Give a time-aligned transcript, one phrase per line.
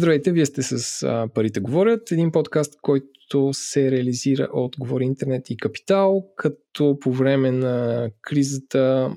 [0.00, 5.50] Здравейте, вие сте с а, Парите говорят, един подкаст, който се реализира от Говори Интернет
[5.50, 9.12] и Капитал, като по време на кризата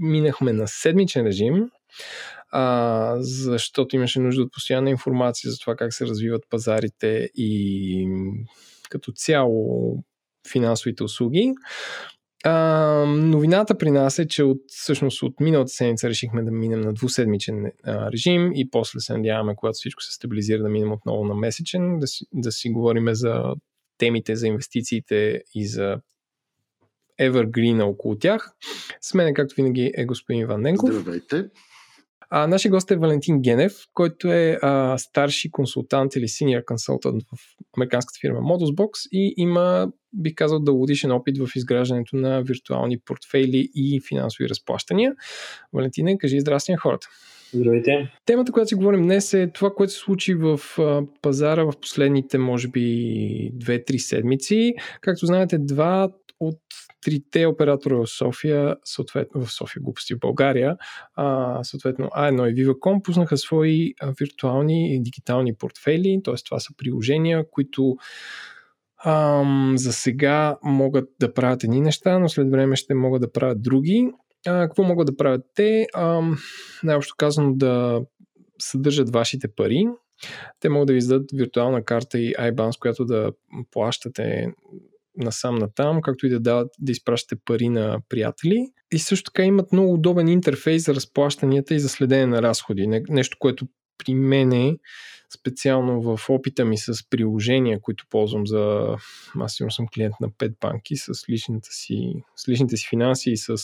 [0.00, 1.70] минахме на седмичен режим,
[2.50, 8.08] а, защото имаше нужда от постоянна информация за това как се развиват пазарите и
[8.90, 9.96] като цяло
[10.52, 11.54] финансовите услуги.
[12.46, 16.92] А, новината при нас е, че от, всъщност от миналата седмица решихме да минем на
[16.92, 21.34] двуседмичен а, режим и после се надяваме, когато всичко се стабилизира, да минем отново на
[21.34, 23.54] месечен, да си, да си говорим за
[23.98, 25.96] темите за инвестициите и за
[27.20, 28.50] Evergreen около тях.
[29.00, 30.90] С мен, както винаги, е господин Иван Ненков.
[30.92, 31.44] Здравейте.
[32.30, 37.38] А, нашия гост е Валентин Генев, който е а, старши консултант или senior консултант в
[37.76, 44.00] американската фирма Modusbox и има, бих казал, дългогодишен опит в изграждането на виртуални портфейли и
[44.08, 45.14] финансови разплащания.
[45.72, 47.06] Валентине, кажи здрасти на хората.
[47.54, 48.12] Здравейте.
[48.26, 50.60] Темата, която си говорим днес е това, което се случи в
[51.22, 52.80] пазара в последните, може би,
[53.54, 54.74] 2-3 седмици.
[55.00, 56.08] Както знаете, два
[56.40, 56.60] от
[57.04, 60.76] трите оператора в София, съответно в София глупости в България,
[61.14, 66.34] а, съответно A1 и Viva.com пуснаха свои виртуални и дигитални портфели, т.е.
[66.34, 67.96] това са приложения, които
[69.04, 73.62] ам, за сега могат да правят едни неща, но след време ще могат да правят
[73.62, 74.10] други.
[74.46, 75.86] А, какво могат да правят те?
[75.94, 76.38] Ам,
[76.82, 78.02] най-общо казано да
[78.58, 79.86] съдържат вашите пари,
[80.60, 83.32] те могат да ви издадат виртуална карта и IBAN, с която да
[83.70, 84.52] плащате
[85.16, 88.66] насам на там, както и да, дават, да изпращате пари на приятели.
[88.92, 92.86] И също така имат много удобен интерфейс за разплащанията и за следене на разходи.
[93.08, 93.66] Нещо, което
[93.98, 94.76] при мен е
[95.34, 98.96] специално в опита ми с приложения, които ползвам за...
[99.40, 103.36] Аз сигурно съм клиент на 5 банки с, личната си, с личните си финанси и
[103.36, 103.56] с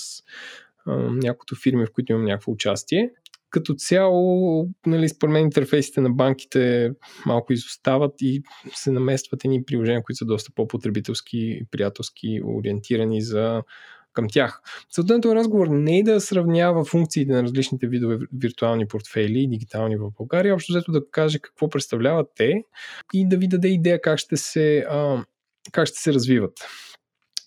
[0.86, 3.10] няколко фирми, в които имам някакво участие
[3.50, 6.91] като цяло, нали, според мен интерфейсите на банките
[7.27, 8.43] малко изостават и
[8.75, 13.62] се наместват едни приложения, които са доста по-потребителски и приятелски ориентирани за
[14.12, 14.61] към тях.
[14.91, 19.49] Целта на този разговор не е да сравнява функциите на различните видове виртуални портфейли и
[19.49, 22.65] дигитални в България, общо взето да каже какво представляват те
[23.15, 25.25] и да ви даде идея как ще се, а,
[25.72, 26.53] как ще се развиват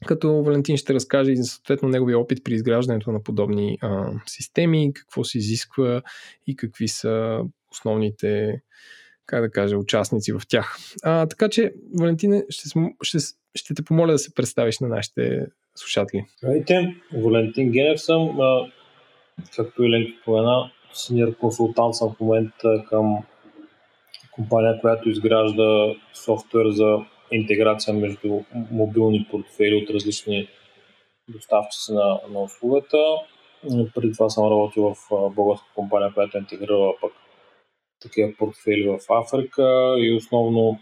[0.04, 5.24] като Валентин ще разкаже и съответно неговия опит при изграждането на подобни а, системи, какво
[5.24, 6.02] се изисква
[6.48, 7.40] и какви са
[7.72, 8.62] основните
[9.26, 10.78] как да кажа, участници в тях.
[11.04, 12.70] А, така че, Валентине, ще,
[13.02, 13.18] ще,
[13.56, 16.26] ще те помоля да се представиш на нашите слушатели.
[16.38, 18.42] Здравейте, Валентин Генев съм.
[18.42, 18.72] А,
[19.56, 23.18] както и Ленко спомена, синьор консултант съм в момента към
[24.32, 26.98] компания, която изгражда софтуер за
[27.34, 28.40] интеграция между
[28.72, 30.48] мобилни портфели от различни
[31.28, 32.98] доставчици на, на услугата.
[33.96, 37.14] Преди това съм работил в българска компания, която е интегрирала пък
[38.02, 40.80] такива портфели в Африка и основно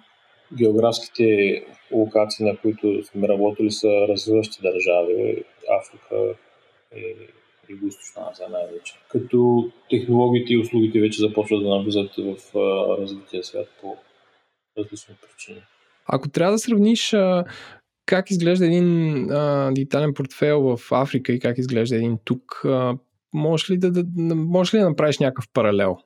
[0.58, 5.44] географските локации, на които сме работили, са развиващи държави.
[5.82, 6.36] Африка
[6.96, 7.28] и
[7.70, 8.94] Юго-Источна Азия най-вече.
[9.10, 12.56] Като технологиите и услугите вече започват да навлизат в
[13.00, 13.98] развития свят по
[14.78, 15.62] различни причини.
[16.12, 17.44] Ако трябва да сравниш а,
[18.06, 22.94] как изглежда един а, дигитален портфел в Африка и как изглежда един тук, а,
[23.34, 25.98] можеш, ли да, да, можеш ли да направиш някакъв паралел?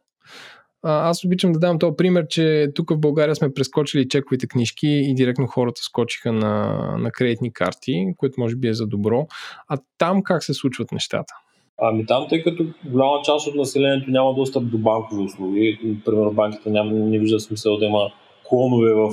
[0.84, 4.88] А, аз обичам да дам този пример, че тук в България сме прескочили чековите книжки
[4.88, 9.28] и директно хората скочиха на, на кредитни карти, което може би е за добро.
[9.68, 11.34] А там как се случват нещата?
[11.82, 16.70] Ами там, тъй като голяма част от населението няма достъп до банкови услуги, примерно банките
[16.70, 18.12] няма, не вижда смисъл да има
[18.50, 19.10] клонове в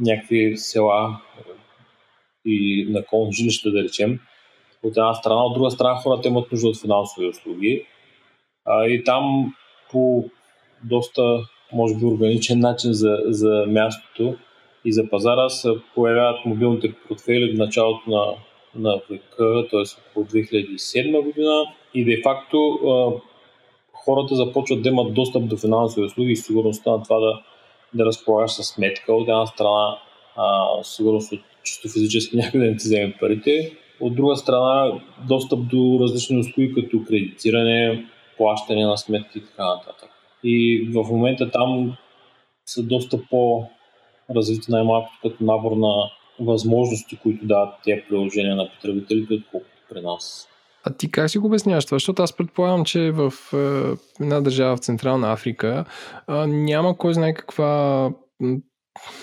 [0.00, 1.20] някакви села
[2.44, 4.20] и на колон жилища, да речем,
[4.82, 7.86] от една страна, от друга страна хората имат нужда от финансови услуги.
[8.64, 9.54] А, и там
[9.90, 10.24] по
[10.84, 11.40] доста,
[11.72, 14.36] може би, органичен начин за, за мястото
[14.84, 18.34] и за пазара се появяват мобилните портфели в началото на,
[18.74, 20.10] на века, т.е.
[20.10, 22.78] около 2007 година и де-факто
[23.92, 27.42] хората започват да имат достъп до финансови услуги и сигурността на това да
[27.94, 29.12] да разполагаш с сметка.
[29.12, 29.98] От една страна,
[30.36, 33.76] а, сигурност от чисто физически някъде да не ти вземе парите.
[34.00, 38.06] От друга страна, достъп до различни услуги, като кредитиране,
[38.36, 40.08] плащане на сметки и така нататък.
[40.44, 41.96] И в момента там
[42.66, 46.10] са доста по-развити най-малкото като набор на
[46.40, 50.48] възможности, които дават тези приложения на потребителите, отколкото при нас.
[50.84, 51.96] А ти как си го обясняваш това?
[51.96, 55.84] Защото аз предполагам, че в е, една държава в Централна Африка
[56.28, 58.10] е, няма кой знае каква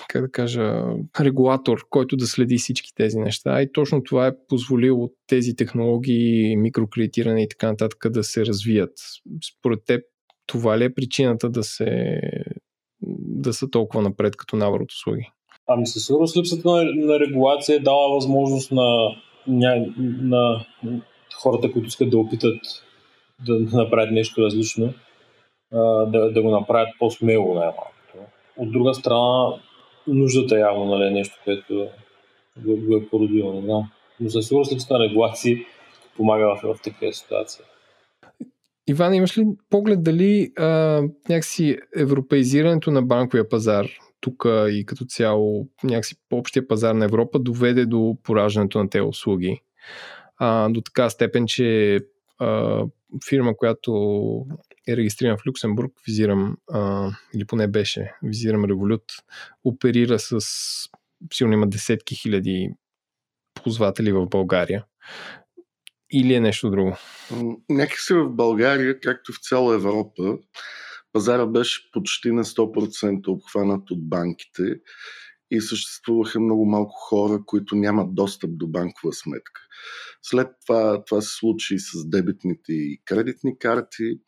[0.07, 0.83] как да кажа,
[1.19, 3.61] регулатор, който да следи всички тези неща.
[3.61, 8.91] И точно това е позволило тези технологии, микрокредитиране и така нататък да се развият.
[9.57, 10.01] Според теб,
[10.47, 12.19] това ли е причината да се
[13.27, 15.29] да са толкова напред като набор от услуги?
[15.67, 19.15] Ами със сигурност липсата на, на регулация дава възможност на,
[19.47, 20.65] на, на
[21.41, 22.59] хората, които искат да опитат
[23.45, 24.93] да направят нещо различно,
[26.07, 28.13] да, да го направят по-смело най-малкото.
[28.57, 29.53] От друга страна,
[30.07, 31.87] нуждата явно нали, е нещо, което
[32.57, 33.91] го, го е породило, не знам.
[34.19, 35.57] Но със сигурност липсата на регулации
[36.17, 37.65] помага в, в такива ситуации.
[38.87, 43.87] Иван, имаш ли поглед дали а, някакси европеизирането на банковия пазар
[44.21, 49.01] тук и като цяло някакси по общия пазар на Европа доведе до пораждането на тези
[49.01, 49.61] услуги?
[50.37, 51.99] А, до така степен, че
[52.39, 52.81] а,
[53.29, 53.91] фирма, която
[54.87, 59.19] е регистрирана в Люксембург, визирам, а, или поне беше, визирам Revolut,
[59.63, 60.39] оперира с,
[61.33, 62.69] силно има десетки хиляди
[63.63, 64.85] ползватели в България.
[66.11, 66.97] Или е нещо друго?
[67.69, 70.37] Някакси в България, както в цяла Европа,
[71.13, 74.63] пазара беше почти на 100% обхванат от банките
[75.55, 79.61] и съществуваха много малко хора, които нямат достъп до банкова сметка.
[80.21, 84.19] След това това се случи с дебитните и кредитни карти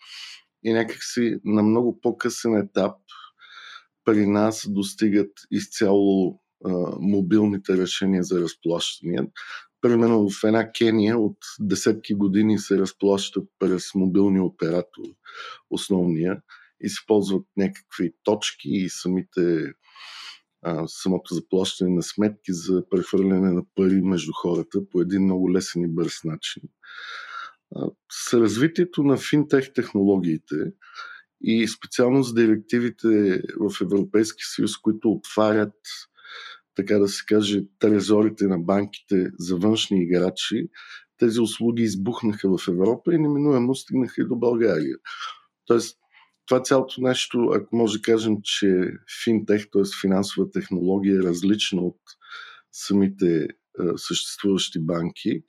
[0.64, 2.96] и някакси на много по-късен етап
[4.06, 9.28] при нас достигат изцяло а, мобилните решения за разплащания.
[9.82, 15.16] Примерно в една Кения от десетки години се разплащат през мобилни оператори
[15.70, 16.42] основния
[16.82, 19.74] и се ползват някакви точки и самите
[20.88, 25.88] самото заплащане на сметки за прехвърляне на пари между хората по един много лесен и
[25.88, 26.63] бърз начин.
[27.75, 30.56] А, с развитието на финтех технологиите
[31.42, 35.75] и специално с директивите в Европейски съюз, които отварят
[36.77, 40.68] така да се каже, трезорите на банките за външни играчи,
[41.18, 44.98] тези услуги избухнаха в Европа и неминуемо стигнаха и до България.
[45.65, 46.00] Тоест,
[46.48, 48.92] това цялото нещо, ако може да кажем, че
[49.24, 49.84] финтех, т.е.
[50.02, 52.00] финансова технология е различна от
[52.72, 53.48] самите е,
[53.96, 55.44] съществуващи банки,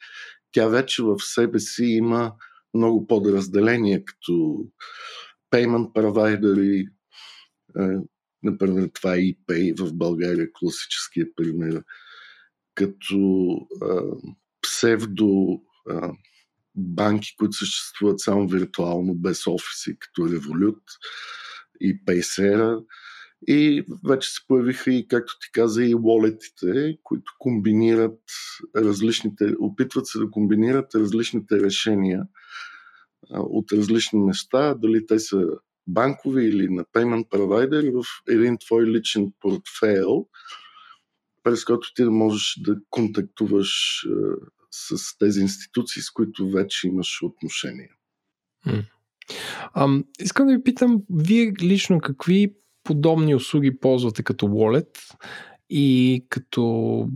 [0.52, 2.32] тя вече в себе си има
[2.74, 4.64] много подразделения, като
[5.52, 6.86] payment provider,
[7.78, 7.98] е,
[8.42, 11.82] например това е ePay в България, класическия пример,
[12.74, 13.50] като
[13.82, 13.86] е,
[14.62, 15.60] псевдо
[15.90, 15.94] е,
[16.78, 20.82] банки, които съществуват само виртуално, без офиси, като Revolut
[21.80, 22.84] и Paysera.
[23.48, 28.20] И вече се появиха и, както ти каза, и walletите, които комбинират
[28.76, 32.22] различните, опитват се да комбинират различните решения
[33.30, 35.46] от различни места, дали те са
[35.86, 40.26] банкови или на payment provider в един твой личен портфейл,
[41.42, 44.04] през който ти можеш да контактуваш
[44.70, 47.90] с тези институции, с които вече имаш отношение.
[49.74, 49.88] А,
[50.20, 52.54] искам да ви питам, вие лично какви
[52.84, 54.98] подобни услуги ползвате като Wallet
[55.70, 57.06] и като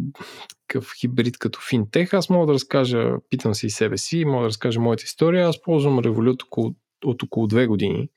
[0.49, 2.14] такъв хибрид като финтех.
[2.14, 5.49] Аз мога да разкажа, питам се и себе си, мога да разкажа моята история.
[5.49, 6.43] Аз ползвам Revolut
[7.04, 8.08] от около две години.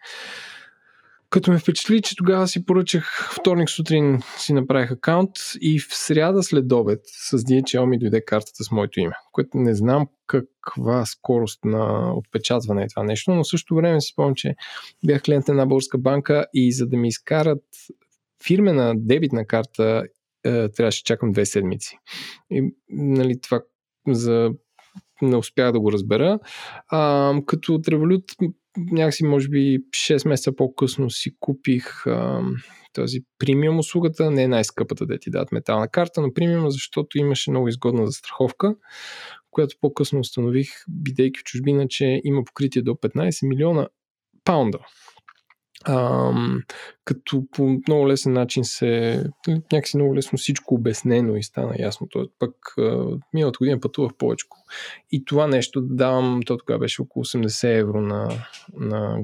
[1.35, 6.43] Като ме впечатли, че тогава си поръчах вторник сутрин си направих акаунт и в сряда
[6.43, 11.65] след обед с DHL ми дойде картата с моето име, което не знам каква скорост
[11.65, 14.55] на отпечатване е това нещо, но в същото време си спомням, че
[15.05, 17.63] бях клиент на една българска банка и за да ми изкарат
[18.43, 20.03] фирмена дебитна карта
[20.43, 21.97] е, трябваше да чакам две седмици.
[22.51, 23.61] И нали, това
[24.07, 24.51] за
[25.21, 26.39] не успях да го разбера.
[26.87, 32.41] А, като от Revolut някакси може би 6 месеца по-късно си купих а,
[32.93, 37.51] тази премиум услугата, не е най-скъпата да ти дадат метална карта, но премиум, защото имаше
[37.51, 38.75] много изгодна застраховка,
[39.51, 43.87] която по-късно установих, бидейки в чужбина, че има покритие до 15 милиона
[44.43, 44.79] паунда
[45.87, 46.63] ам,
[47.05, 52.07] като по много лесен начин се, някакси много лесно всичко обяснено и стана ясно.
[52.11, 52.55] Тоест, пък
[53.33, 54.45] миналата година пътувах повече.
[55.11, 58.29] И това нещо да давам, то тогава беше около 80 евро на,
[58.73, 59.19] на,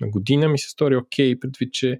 [0.00, 1.98] на година, ми се стори окей, предвид, че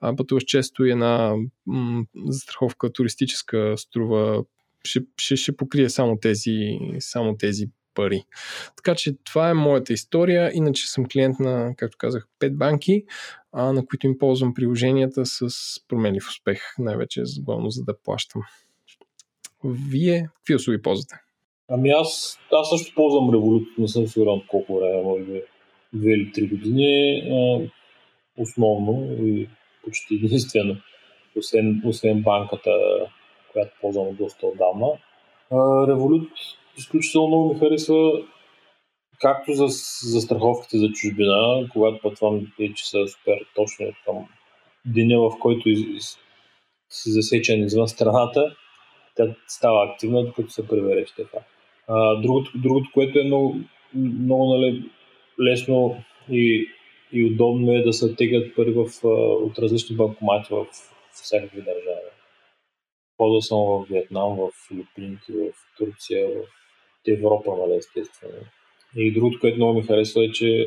[0.00, 1.34] а, пътуваш често и една
[1.66, 4.44] м- застраховка туристическа струва
[4.84, 8.24] ще, ще, ще покрие само тези, само тези пари.
[8.76, 10.50] Така че това е моята история.
[10.54, 13.04] Иначе съм клиент на, както казах, 5 банки,
[13.52, 15.48] а, на които им ползвам приложенията с
[15.88, 18.42] променлив успех, най-вече главно за да плащам.
[19.64, 21.14] Вие какви услуги ползвате?
[21.68, 25.42] Ами аз, аз също ползвам Revolut, не съм сигурен колко време, може би
[25.96, 27.22] 2 или 3 години.
[27.30, 27.70] А,
[28.42, 29.48] основно и
[29.84, 30.76] почти единствено,
[31.38, 32.70] освен, освен банката,
[33.52, 34.86] която ползвам доста отдавна.
[35.52, 36.30] Revolut
[36.78, 38.24] изключително много ми харесва
[39.20, 39.66] както за,
[40.02, 44.28] за страховките за чужбина, когато пътвам и че са супер точни към
[44.86, 46.18] деня, в който из, из,
[46.90, 48.56] си засечен извън страната,
[49.16, 51.38] тя става активна, докато се превере Штефа.
[51.88, 53.56] А, другото, другото, което е много,
[53.94, 54.90] много нали,
[55.42, 55.96] лесно
[56.30, 56.68] и,
[57.12, 58.86] и удобно е да се тегат пари в,
[59.44, 60.66] от различни банкомати в
[61.10, 62.10] всякакви държави.
[63.16, 66.63] Ходил съм в Виетнам, в Филипинки, в Турция, в
[67.08, 68.34] Европа, нали, естествено.
[68.96, 70.66] И другото, което много ми харесва е, че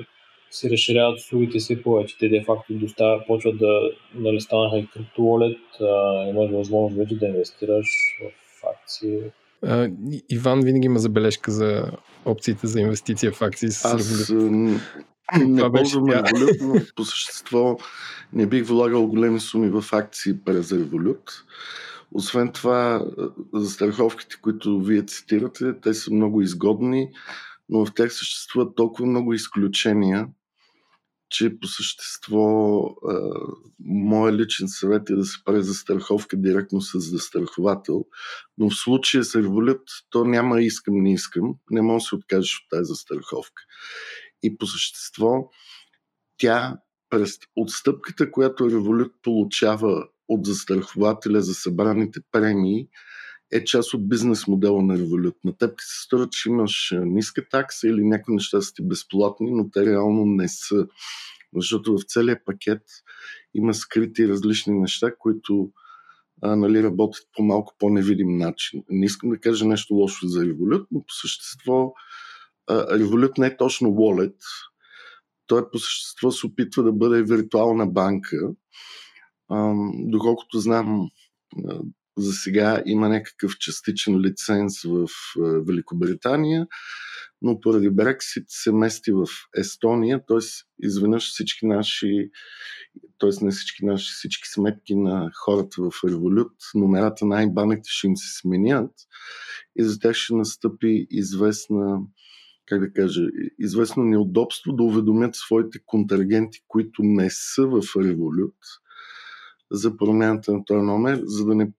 [0.51, 2.17] се разширяват услугите си повече.
[2.19, 5.57] Те де-факто доставят, почват да, нали, станаха и криптовалет,
[6.29, 7.87] имаш възможност вече да инвестираш
[8.61, 9.19] в акции.
[9.63, 9.89] А,
[10.29, 11.91] Иван винаги има забележка за
[12.25, 14.29] опциите за инвестиция в акции с Аз
[15.39, 17.77] не ползвам револют, но по същество
[18.33, 21.43] не бих влагал големи суми в акции през револют.
[22.11, 23.05] Освен това,
[23.53, 27.09] за страховките, които вие цитирате, те са много изгодни,
[27.69, 30.27] но в тях съществуват толкова много изключения,
[31.29, 32.81] че по същество
[33.79, 38.05] моят личен съвет е да се прави застраховка директно с застраховател.
[38.57, 41.55] Но в случая с револют, то няма искам, не искам.
[41.71, 43.63] Не може да се откажеш от тази застраховка.
[44.43, 45.49] И по същество,
[46.37, 46.77] тя
[47.09, 52.87] през отстъпката, която револют получава от застрахователя за събраните премии,
[53.51, 55.35] е част от бизнес модела на револют.
[55.43, 59.51] На теб ти се струва, че имаш ниска такса или някои неща са ти безплатни,
[59.51, 60.87] но те реално не са.
[61.55, 62.81] Защото в целия пакет
[63.53, 65.71] има скрити различни неща, които
[66.41, 68.83] а, нали, работят по малко по-невидим начин.
[68.89, 71.93] Не искам да кажа нещо лошо за револют, но по същество
[72.69, 74.35] револют не е точно wallet.
[75.47, 78.37] Той по същество се опитва да бъде виртуална банка.
[79.93, 81.09] Доколкото знам,
[82.17, 85.07] за сега има някакъв частичен лиценз в
[85.67, 86.67] Великобритания,
[87.41, 89.27] но поради Брексит се мести в
[89.57, 90.37] Естония, т.е.
[90.79, 92.29] изведнъж всички наши,
[93.19, 93.45] т.е.
[93.45, 98.39] не всички наши, всички сметки на хората в Револют, номерата на айбаните ще им се
[98.39, 98.91] сменят
[99.79, 101.99] и за тях ще настъпи известна
[102.65, 103.21] как да кажа,
[103.59, 108.55] известно неудобство да уведомят своите контрагенти, които не са в Револют,
[109.71, 111.71] за промяната на този номер, за да не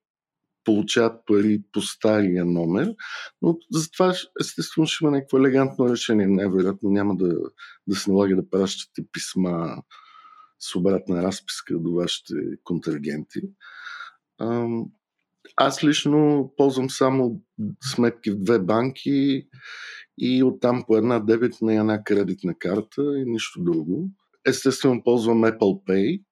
[0.63, 2.95] получават пари по стария номер,
[3.41, 6.27] но за това естествено ще има някакво елегантно решение.
[6.27, 7.37] Най-вероятно няма да,
[7.87, 9.83] да се налага да пращате писма
[10.59, 13.41] с обратна разписка до вашите контрагенти.
[15.55, 17.41] Аз лично ползвам само
[17.93, 19.47] сметки в две банки
[20.17, 24.09] и оттам по една дебетна и една кредитна карта и нищо друго.
[24.47, 26.23] Естествено ползвам Apple Pay,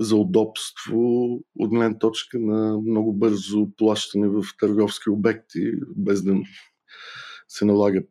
[0.00, 1.24] за удобство
[1.58, 6.36] от гледна точка на много бързо плащане в търговски обекти, без да
[7.48, 8.02] се налага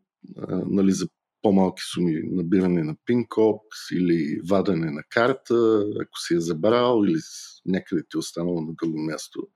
[0.65, 1.07] нали, за
[1.41, 3.61] по-малки суми набиране на пин-код
[3.91, 7.19] или вадене на карта, ако си е забрал или
[7.65, 9.47] някъде ти е останало на друго място.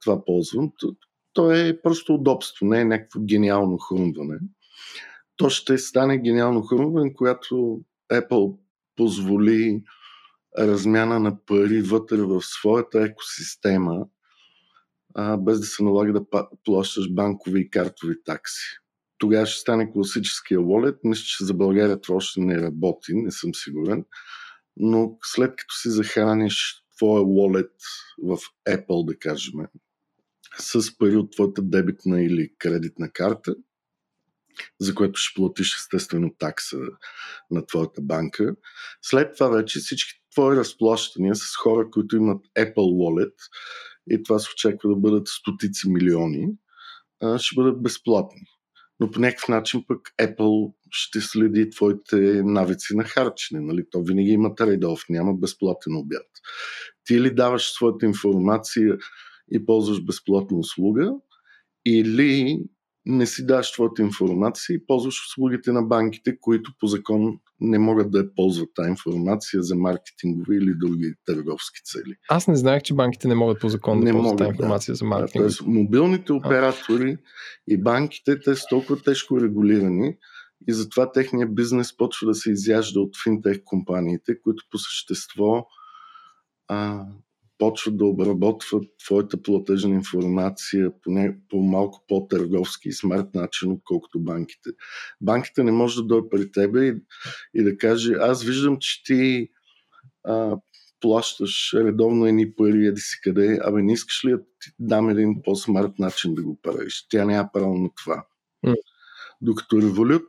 [0.00, 0.72] Това ползвам.
[1.32, 4.38] То е просто удобство, не е някакво гениално хрумване.
[5.36, 7.80] То ще стане гениално хрумване, когато
[8.12, 8.58] Apple
[8.96, 9.82] позволи
[10.58, 14.06] размяна на пари вътре в своята екосистема,
[15.14, 18.78] а, без да се налага да плащаш банкови и картови такси.
[19.18, 20.98] Тогава ще стане класическия wallet.
[21.04, 24.04] Мисля, че за България това още не работи, не съм сигурен.
[24.76, 27.72] Но след като си захраниш твоя wallet
[28.22, 29.54] в Apple, да кажем,
[30.58, 33.54] с пари от твоята дебитна или кредитна карта,
[34.80, 36.78] за което ще платиш естествено такса
[37.50, 38.56] на твоята банка.
[39.02, 43.34] След това вече всички твои разплащания с хора, които имат Apple Wallet
[44.10, 46.48] и това се очаква да бъдат стотици милиони,
[47.36, 48.42] ще бъдат безплатни.
[49.00, 53.60] Но по някакъв начин пък Apple ще следи твоите навици на харчене.
[53.60, 53.84] Нали?
[53.90, 56.26] То винаги има трейдов, няма безплатен обяд.
[57.04, 58.96] Ти или даваш своята информация
[59.52, 61.12] и ползваш безплатна услуга,
[61.86, 62.60] или
[63.06, 68.10] не си даш твоята информация и ползваш услугите на банките, които по закон не могат
[68.10, 72.14] да я ползват тази информация за маркетингови или други търговски цели.
[72.28, 74.96] Аз не знаех, че банките не могат по закон да ползват тази информация да.
[74.96, 75.42] за маркетинг.
[75.42, 77.18] Тоест, мобилните оператори а.
[77.68, 80.16] и банките, те са толкова тежко регулирани
[80.68, 85.66] и затова техният бизнес почва да се изяжда от финтех компаниите, които по същество
[86.68, 87.04] а,
[87.58, 94.20] почват да обработват твоята платежна информация по, не, по малко по-търговски и смарт начин, отколкото
[94.20, 94.70] банките.
[95.20, 96.94] Банките не може да дойде при тебе и,
[97.54, 99.48] и да каже, аз виждам, че ти
[100.24, 100.56] а,
[101.00, 105.42] плащаш редовно едни пари, еди си къде, абе не искаш ли да ти дам един
[105.44, 107.06] по-смарт начин да го правиш?
[107.08, 108.26] Тя няма право на това.
[108.66, 108.74] Mm.
[109.40, 110.28] Докато револют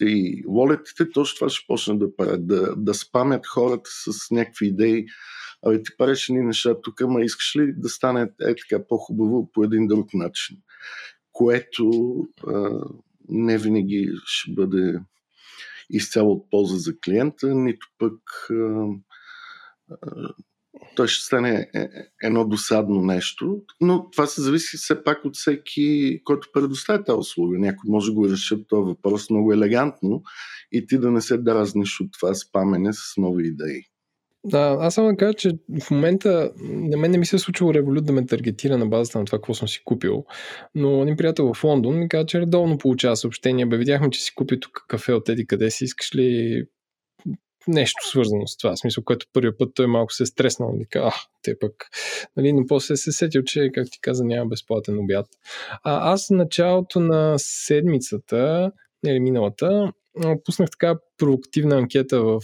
[0.00, 5.06] и волетите, точно това ще почнат да правят, да, да спамят хората с някакви идеи,
[5.66, 9.64] абе ти пареш ни неща тук, ама искаш ли да стане е така по-хубаво по
[9.64, 10.56] един друг начин?
[11.32, 11.90] Което
[12.46, 12.80] а,
[13.28, 15.00] не винаги ще бъде
[15.90, 18.86] изцяло от полза за клиента, нито пък а,
[19.90, 20.28] а,
[20.96, 21.88] той ще стане е, е,
[22.22, 27.58] едно досадно нещо, но това се зависи все пак от всеки, който предоставя тази услуга.
[27.58, 30.22] Някой може да го реши този въпрос много елегантно
[30.72, 33.82] и ти да не се дразниш от това спамене с нови идеи.
[34.44, 35.50] Да, аз само да кажа, че
[35.82, 39.18] в момента на мен не ми се е случило Revolut да ме таргетира на базата
[39.18, 40.24] на това, какво съм си купил.
[40.74, 43.66] Но един приятел в Лондон ми каза, че редовно получава съобщения.
[43.66, 46.62] Бе, видяхме, че си купи тук кафе от еди къде си, искаш ли
[47.68, 48.72] нещо свързано с това.
[48.76, 50.74] В смисъл, което първият път той малко се е стреснал.
[50.78, 51.72] Вика, а, те пък.
[52.36, 55.26] Нали, но после се сетил, че, как ти каза, няма безплатен обяд.
[55.84, 58.72] А аз в началото на седмицата,
[59.06, 59.92] или миналата,
[60.44, 62.40] пуснах така провокативна анкета в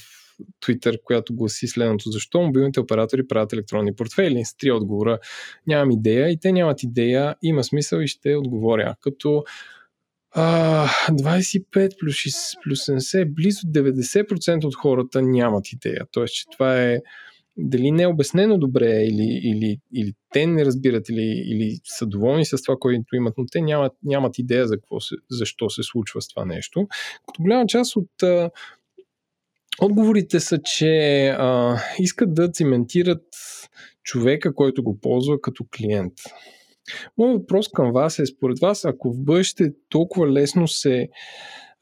[0.67, 2.11] Twitter, която гласи следното.
[2.11, 4.45] Защо мобилните оператори правят електронни портфели?
[4.45, 5.19] С три отговора.
[5.67, 7.35] Нямам идея и те нямат идея.
[7.43, 8.95] Има смисъл и ще отговоря.
[9.00, 9.45] Като
[10.31, 16.07] а, 25 плюс, 6, плюс 70, близо 90% от хората нямат идея.
[16.12, 16.99] Тоест, че това е
[17.57, 22.47] дали не е обяснено добре или, или, или те не разбират или, или са доволни
[22.47, 26.23] с това, което имат, но те нямат, нямат идея за какво се, защо се случва
[26.23, 26.88] с това нещо.
[27.26, 28.11] Като голяма част от
[29.83, 33.25] отговорите са, че а, искат да циментират
[34.02, 36.12] човека, който го ползва като клиент.
[37.19, 41.09] Моят въпрос към вас е, според вас, ако в бъдеще толкова лесно се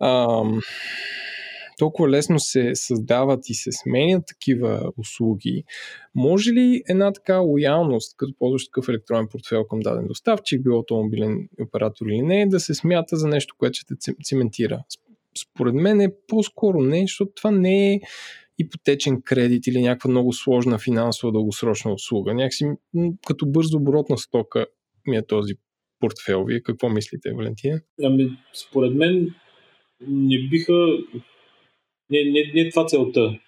[0.01, 0.61] ам,
[1.79, 5.65] толкова лесно се създават и се сменят такива услуги,
[6.15, 11.03] може ли една така лоялност, като ползваш такъв електронен портфел към даден доставчик, било то
[11.03, 14.83] мобилен оператор или не, да се смята за нещо, което ще те циментира?
[15.39, 18.01] Според мен е по-скоро не, защото това не е
[18.59, 22.35] ипотечен кредит или някаква много сложна финансова дългосрочна услуга.
[22.35, 22.65] Някакси
[23.27, 24.67] като бързо оборотна стока
[25.07, 25.55] ми е този
[26.01, 26.45] портфел.
[26.45, 27.81] Вие какво мислите, Валентина?
[28.05, 29.35] Ами, според мен
[30.09, 30.73] не биха...
[32.11, 33.39] Не, не, не е това целта.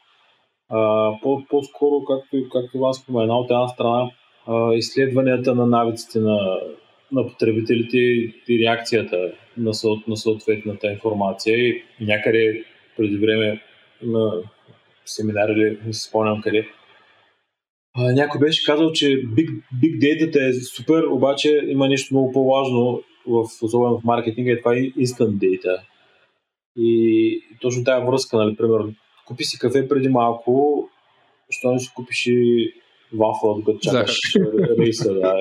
[0.69, 4.11] А, по, по-скоро, както, както вас спомена, от една страна
[4.75, 6.61] изследванията на навиците на,
[7.15, 9.73] на потребителите и реакцията на,
[10.09, 12.65] на съответната информация и някъде
[12.97, 13.61] преди време
[14.03, 14.33] на
[15.05, 16.67] семинар или не си спомням къде,
[17.97, 19.51] а, някой беше казал, че big,
[19.83, 24.75] big data е супер, обаче има нещо много по-важно, в, особено в маркетинга, е това
[24.75, 25.81] instant data.
[26.77, 28.95] И точно тази връзка, нали, примерно,
[29.27, 30.85] купи си кафе преди малко,
[31.51, 32.73] що не си купиш и
[33.13, 34.19] вафла, докато чакаш
[34.79, 35.15] рейса.
[35.15, 35.35] Да.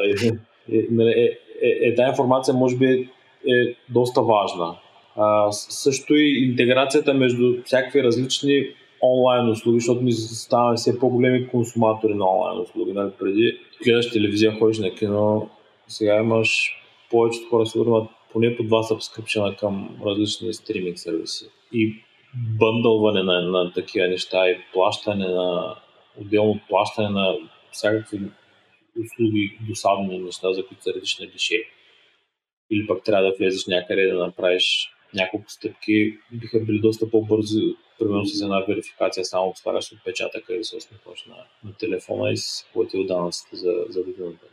[0.72, 4.76] Е, е, е, е, е, информация може би е, доста важна.
[5.16, 8.68] А, също и интеграцията между всякакви различни
[9.02, 12.94] онлайн услуги, защото ми ставаме все по-големи консуматори на онлайн услуги.
[12.94, 15.50] Нали, преди гледаш телевизия, ходиш на кино,
[15.88, 16.80] сега имаш
[17.12, 21.46] повечето хора сигурно поне по два сабскрипшена към различни стриминг сервиси.
[21.74, 21.96] И
[22.60, 25.76] бъндълване на, на такива неща и плащане на
[26.22, 27.36] отделно плащане на
[27.72, 28.20] всякакви
[29.04, 31.64] услуги, досадни неща, за които са различни гише.
[32.72, 38.26] Или пък трябва да влезеш някъде да направиш няколко стъпки, биха били доста по-бързи примерно
[38.26, 41.36] с една верификация само слагаш отпечатъка или собствено на,
[41.70, 44.46] на телефона и си платил данъците за, за годината.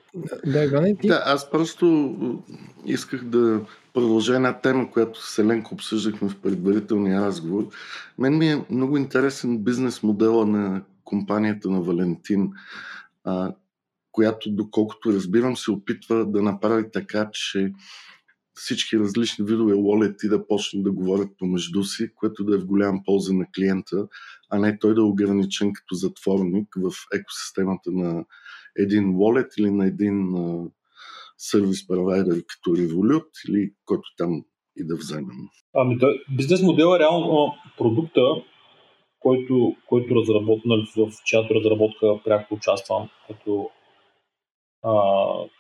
[0.45, 1.09] Да, Иване, ти?
[1.09, 2.15] Да, аз просто
[2.87, 7.69] исках да продължа една тема, която с Еленко обсъждахме в предварителния разговор.
[8.19, 12.51] Мен ми е много интересен бизнес модела на компанията на Валентин,
[13.25, 13.55] а,
[14.13, 17.73] която, доколкото разбирам, се опитва да направи така, че
[18.55, 23.03] всички различни видове wallet да почнат да говорят помежду си, което да е в голям
[23.05, 24.09] полза на клиента,
[24.51, 28.25] а не той да е ограничен като затворник в екосистемата на
[28.79, 30.35] един wallet или на един
[31.39, 34.45] сервис провайдер като Revolut или който там
[34.77, 35.49] и да вземем.
[35.75, 38.21] Ами, той, бизнес модел е реално продукта,
[39.21, 43.71] който, който разработва, нали, в чиято разработка пряко участвам като
[44.83, 44.93] а,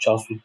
[0.00, 0.38] част от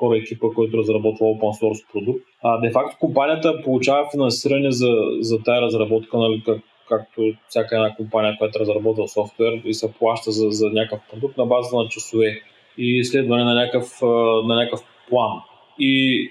[0.00, 2.24] core, екипа, който разработва open source продукт.
[2.62, 8.38] Де факто компанията получава финансиране за, за тая разработка, нали, как, както всяка една компания,
[8.38, 12.40] която разработва софтуер и се плаща за, за някакъв продукт на база на часове
[12.78, 14.02] и изследване на някакъв,
[14.44, 15.40] на някакъв план.
[15.78, 16.28] И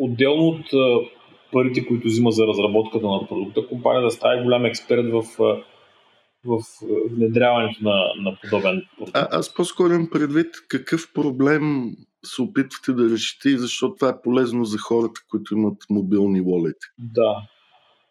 [0.00, 0.66] отделно от
[1.52, 5.22] парите, които взима за разработката на продукта, компанията става голям експерт в
[6.44, 6.60] в
[7.10, 9.16] внедряването на, на подобен продукт.
[9.16, 11.92] А, аз по-скоро имам предвид какъв проблем
[12.24, 16.86] се опитвате да решите и защото това е полезно за хората, които имат мобилни волети.
[16.98, 17.36] Да.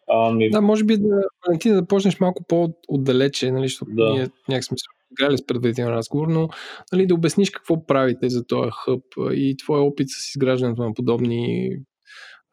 [0.08, 0.50] Ами...
[0.50, 4.12] Да, може би да, Валентина, да почнеш малко по-отдалече, нали, защото да.
[4.12, 6.48] ние някак смисъл играли с предварителен разговор, но
[6.92, 11.70] нали, да обясниш какво правите за този хъб и твой опит с изграждането на подобни,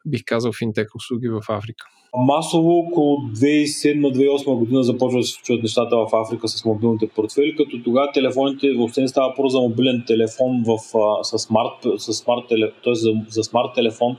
[0.06, 1.86] бих казал, финтех услуги в Африка.
[2.16, 7.82] Масово около 2007-2008 година започват да се случват нещата в Африка с мобилните портфели, като
[7.84, 10.78] тогава телефоните въобще не става просто за мобилен телефон в,
[11.22, 12.94] с смарт, с смарт, т.е.
[12.94, 14.16] За, за смарт телефон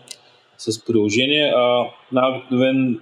[0.58, 2.99] с приложение, а най-обикновен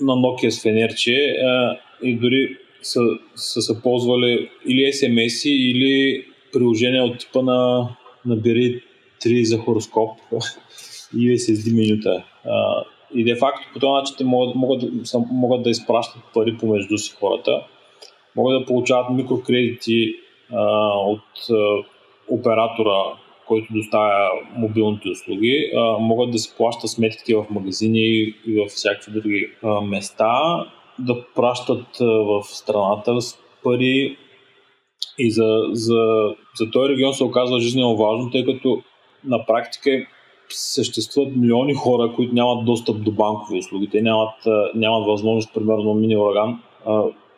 [0.00, 3.00] на Nokia с фенерче а, и дори са,
[3.34, 7.88] са се ползвали или SMS или приложение от типа на
[8.26, 8.82] набери
[9.24, 10.10] 3 за хороскоп
[11.16, 12.24] и SSD менюта.
[13.14, 14.82] И де факто по този начин те могат, могат,
[15.32, 17.66] могат да изпращат пари помежду си хората,
[18.36, 20.14] могат да получават микрокредити
[20.52, 20.64] а,
[20.98, 21.54] от а,
[22.28, 23.02] оператора,
[23.46, 29.12] който доставя мобилните услуги, а, могат да се плащат сметките в магазини и в всякакви
[29.12, 30.64] други а, места,
[30.98, 34.16] да пращат в страната с пари.
[35.18, 38.82] И за, за, за този регион се оказва жизненно важно, тъй като
[39.24, 40.06] на практика
[40.56, 43.88] съществуват милиони хора, които нямат достъп до банкови услуги.
[43.90, 44.34] Те нямат,
[44.74, 46.62] нямат възможност, примерно, мини ураган,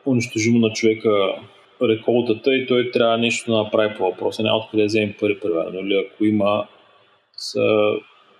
[0.07, 1.35] унищожимо на човека
[1.83, 4.43] реколтата и той трябва нещо да направи по въпроса.
[4.43, 5.79] Няма откъде да вземе пари, примерно.
[5.81, 6.67] Или ако има
[7.37, 7.93] са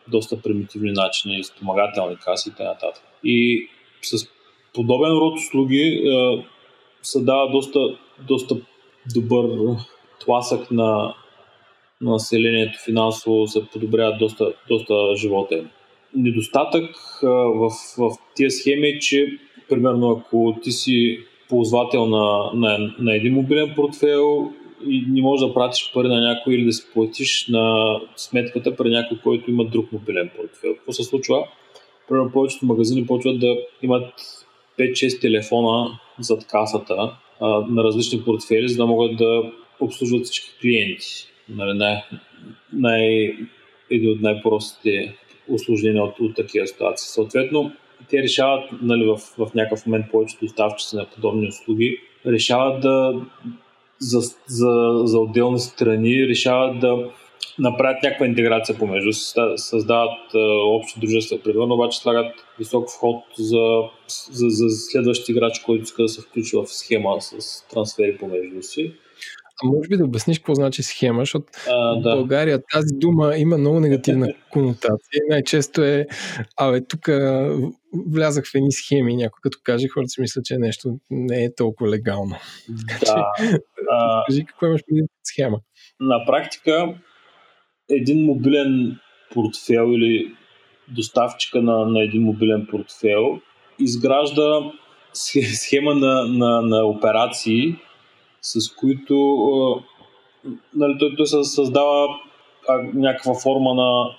[0.09, 2.93] доста примитивни начини, спомагателни каси и т.н.
[3.25, 3.69] И
[4.03, 4.29] с
[4.75, 6.03] подобен род услуги
[7.03, 7.81] се дава доста,
[8.29, 8.55] доста
[9.15, 9.77] добър
[10.25, 11.15] тласък на,
[12.01, 15.69] на населението финансово се подобряват доста, доста живота им.
[16.15, 23.17] Недостатък в, в тия схеми е, че примерно ако ти си ползвател на, на, на
[23.17, 24.51] един мобилен портфел
[24.89, 28.91] и не можеш да пратиш пари на някой или да си платиш на сметката при
[28.91, 30.75] някой, който има друг мобилен портфел.
[30.75, 31.49] Какво се случва?
[32.09, 34.13] Примерно повечето магазини почват да имат
[34.79, 41.36] 5-6 телефона зад касата а, на различни портфели, за да могат да обслужват всички клиенти
[41.49, 42.05] нали, най,
[42.73, 43.33] най,
[43.91, 45.17] един от най-простите
[45.49, 47.09] осложнения от, от такива ситуации.
[47.09, 47.73] Съответно,
[48.11, 53.15] те решават нали, в, в някакъв момент повечето доставчици на подобни услуги, решават да
[53.99, 57.11] за, за, за отделни страни, решават да
[57.59, 63.83] направят някаква интеграция помежду си, създават а, общи дружества, примерно, обаче слагат висок вход за,
[64.31, 68.93] за, за следващ играч, който иска да се включи в схема с трансфери помежду си
[69.63, 72.11] а може би да обясниш какво значи схема, защото а, да.
[72.11, 75.23] в България тази дума има много негативна конотация.
[75.29, 76.07] Най-често е,
[76.57, 77.09] абе, тук
[78.07, 81.91] влязах в едни схеми, някой като каже, хората си мислят, че нещо не е толкова
[81.91, 82.37] легално.
[82.69, 83.33] Да.
[83.91, 85.61] а, кажи какво имаш преди схема.
[86.01, 86.95] На практика,
[87.91, 88.99] един мобилен
[89.35, 90.35] портфел или
[90.89, 93.41] доставчика на, на един мобилен портфел
[93.79, 94.73] изгражда
[95.55, 97.77] схема на, на, на операции,
[98.43, 99.15] с които
[100.75, 102.09] нали, той, той се създава
[102.95, 104.11] някаква форма на,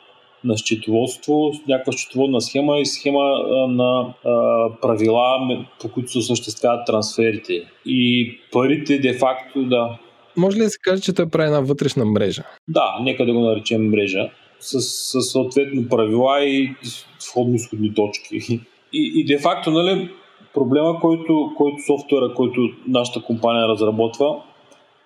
[0.43, 6.85] на счетоводство, някаква счетоводна схема и схема а, на а, правила, по които се осъществяват
[6.85, 7.63] трансферите.
[7.85, 9.99] И парите де-факто, да.
[10.37, 12.43] Може ли да се каже, че той прави една вътрешна мрежа?
[12.67, 14.29] Да, нека да го наречем мрежа.
[14.59, 16.75] С, с съответно правила и
[17.19, 18.59] входно-изходни точки.
[18.93, 20.09] И, и де-факто, нали,
[20.53, 24.43] проблема, който, който софтуера, който нашата компания разработва,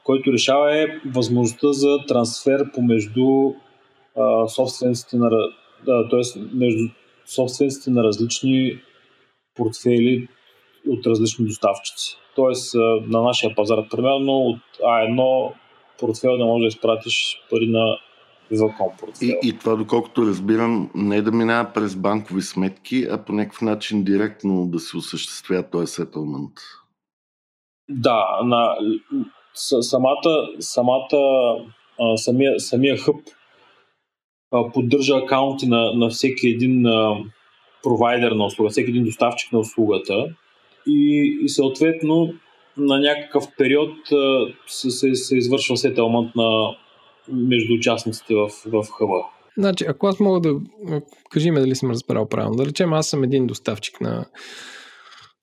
[0.03, 3.53] който решава е възможността за трансфер помежду
[4.17, 5.29] а, собствениците на,
[5.85, 6.39] да, т.е.
[6.53, 6.93] между
[7.25, 8.79] собствениците на различни
[9.55, 10.27] портфели
[10.87, 12.17] от различни доставчици.
[12.35, 12.75] Тоест
[13.07, 15.51] на нашия пазар, примерно от А1
[15.99, 17.97] портфел да може да изпратиш пари на
[19.21, 23.61] и, и това, доколкото разбирам, не е да минава през банкови сметки, а по някакъв
[23.61, 26.53] начин директно да се осъществява този сетълмент.
[27.89, 28.75] Да, на,
[29.81, 31.19] самата, самата
[32.15, 33.15] самия, самия хъб
[34.73, 36.83] поддържа акаунти на, на всеки един
[37.83, 40.25] провайдер на услуга, всеки един доставчик на услугата
[40.87, 42.33] и, и съответно
[42.77, 43.93] на някакъв период
[44.67, 46.75] се, се, се извършва сетълмент на,
[47.27, 49.23] между участниците в, в хъба.
[49.57, 50.59] Значи, ако аз мога да...
[51.29, 52.55] Кажи ме дали съм разбрал правилно.
[52.55, 54.25] Да речем, аз съм един доставчик на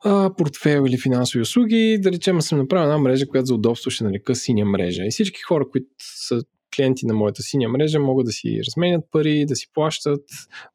[0.05, 1.99] а, портфел или финансови услуги.
[2.01, 5.05] Да речем, аз съм направил една мрежа, която за удобство ще нарека синя мрежа.
[5.05, 6.43] И всички хора, които са
[6.77, 10.25] клиенти на моята синя мрежа, могат да си разменят пари, да си плащат.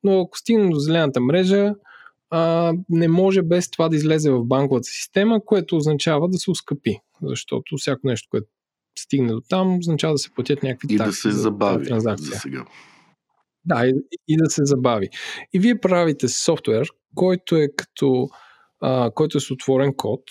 [0.04, 1.74] Но ако стигнем до зелената мрежа,
[2.30, 6.98] а, не може без това да излезе в банковата система, което означава да се ускъпи.
[7.22, 8.48] Защото всяко нещо, което
[9.00, 12.26] стигне до там, означава да се платят някакви и такси да се забави за транзакция.
[12.26, 12.66] За сега.
[13.66, 13.94] Да, и,
[14.28, 15.10] и да се забави.
[15.54, 18.30] И вие правите софтуер, който е като
[18.82, 20.22] а, който е с отворен код,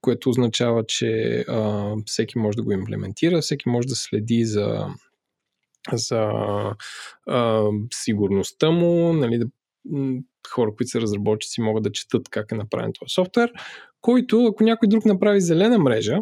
[0.00, 4.86] което означава, че а, всеки може да го имплементира, всеки може да следи за,
[5.92, 6.30] за
[7.26, 9.46] а, сигурността му, нали, да,
[10.54, 13.52] хора, които са разработчици, могат да четат как е направен този софтуер,
[14.00, 16.18] който, ако някой друг направи зелена мрежа,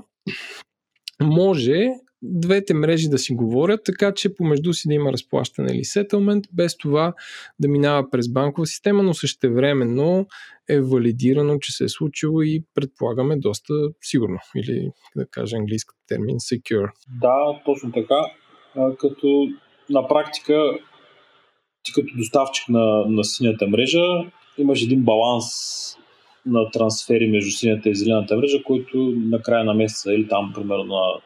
[1.22, 1.88] може
[2.22, 6.76] двете мрежи да си говорят, така че помежду си да има разплащане или сетълмент, без
[6.76, 7.14] това
[7.58, 10.26] да минава през банкова система, но същевременно
[10.68, 16.36] е валидирано, че се е случило и предполагаме доста сигурно, или да кажа английски термин
[16.36, 16.90] secure.
[17.20, 18.20] Да, точно така.
[18.98, 19.48] Като
[19.90, 20.78] на практика
[21.82, 24.04] ти като доставчик на, на синята мрежа
[24.58, 25.44] имаш един баланс
[26.46, 30.84] на трансфери между синята и зелената мрежа, който на края на месеца или там примерно
[30.84, 31.20] на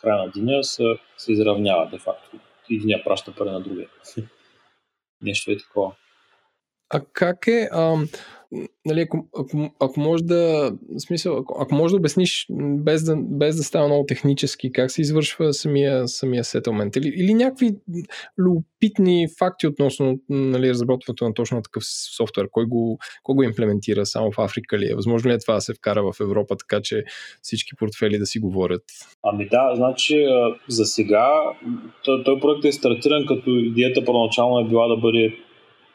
[0.00, 0.84] края на деня се,
[1.16, 2.36] се изравнява де факто.
[2.70, 3.88] Единия праща пари на другия.
[5.22, 5.92] Нещо е такова.
[6.90, 7.96] А как е, а,
[8.86, 13.56] нали, ако, ако, ако може да, смисъл, ако, ако може да обясниш, без да, без
[13.56, 17.70] да става много технически, как се извършва самия, самия сетълмент или, или някакви
[18.38, 21.82] любопитни факти относно нали, разработването на точно такъв
[22.16, 25.54] софтуер, кой го, кой го имплементира, само в Африка ли е, възможно ли е това
[25.54, 27.04] да се вкара в Европа, така че
[27.42, 28.82] всички портфели да си говорят?
[29.22, 30.26] Ами да, значи
[30.68, 31.28] за сега
[32.04, 35.34] той проект е стартиран като идеята първоначално е била да бъде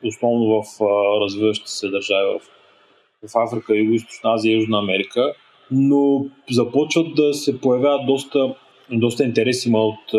[0.04, 0.82] основно в
[1.22, 5.34] развиващите се държави в, в Африка, Юго-Источна Азия и Южна Америка,
[5.72, 8.56] но започват да се появяват доста,
[8.92, 10.14] доста интерес има от,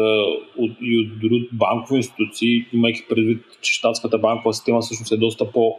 [0.58, 5.52] от, и от, от банкови институции, имайки предвид, че щатската банкова система всъщност е доста
[5.52, 5.78] по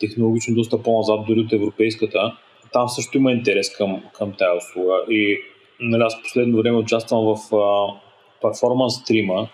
[0.00, 2.36] технологично, доста по-назад дори от европейската.
[2.72, 4.94] Там също има интерес към, към тази услуга.
[5.10, 5.38] И
[5.80, 7.36] нали, аз последно време участвам в
[8.42, 9.48] перформанс стрима,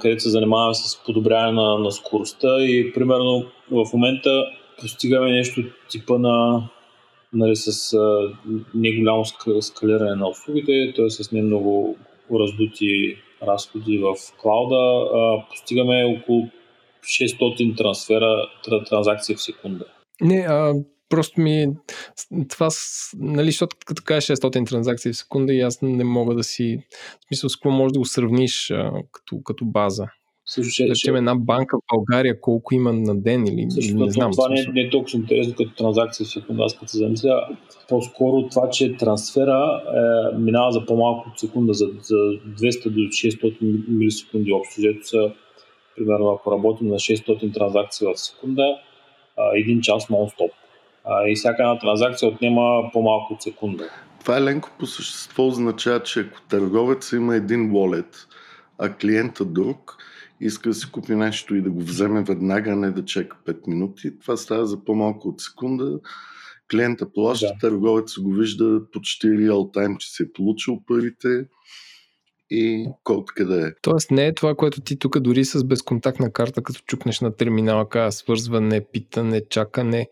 [0.00, 4.44] където се занимаваме с подобряване на, на скоростта и примерно в момента
[4.80, 6.62] постигаме нещо типа на
[7.32, 8.32] нали, с а,
[8.74, 9.24] неголямо
[9.60, 11.10] скалиране на услугите, т.е.
[11.10, 11.96] с не много
[12.40, 16.48] раздути разходи в клауда, а, постигаме около
[17.04, 18.48] 600 трансфера,
[18.88, 19.84] транзакции в секунда.
[20.20, 20.74] Не, а,
[21.08, 21.66] просто ми
[22.48, 22.68] това,
[23.18, 27.26] нали, защото като кажеш 600 транзакции в секунда и аз не мога да си, в
[27.28, 30.06] смисъл с какво можеш да го сравниш а, като, като база.
[30.48, 34.10] Също, да речем една банка в България колко има на ден или, също, или не
[34.10, 34.30] знам.
[34.32, 37.48] Това не, не е толкова интересно като транзакция в секунда, аз като се замисля.
[37.88, 39.82] По-скоро това, че трансфера
[40.34, 44.74] е, минава за по-малко от секунда, за, за 200 до 600 милисекунди общо.
[44.80, 45.32] Взето са,
[45.96, 48.78] примерно, ако работим на 600 транзакции в секунда,
[49.54, 50.50] един час нон-стоп
[51.06, 53.90] а, и всяка една транзакция отнема по-малко от секунда.
[54.20, 58.16] Това е ленко по същество означава, че ако търговец има един wallet,
[58.78, 59.96] а клиента друг,
[60.40, 63.56] иска да си купи нещо и да го вземе веднага, а не да чека 5
[63.66, 65.98] минути, това става за по-малко от секунда.
[66.70, 67.58] Клиента плаща, да.
[67.60, 71.46] търговец го вижда почти реал тайм, че се е получил парите
[72.50, 73.72] и код къде е.
[73.82, 77.88] Тоест не е това, което ти тук дори с безконтактна карта, като чукнеш на терминала,
[77.88, 80.08] казва свързване, питане, чакане,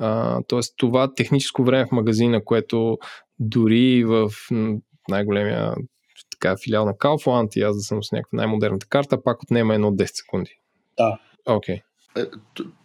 [0.00, 2.98] а, тоест това техническо време в магазина, което
[3.38, 4.30] дори в
[5.08, 5.74] най-големия
[6.30, 9.92] така, филиал на Kaufland и аз да съм с някаква най-модерната карта, пак отнема едно
[9.92, 10.50] 10 секунди.
[10.98, 11.18] Да.
[11.46, 11.76] Окей.
[11.76, 11.82] Okay.
[12.16, 12.26] Е,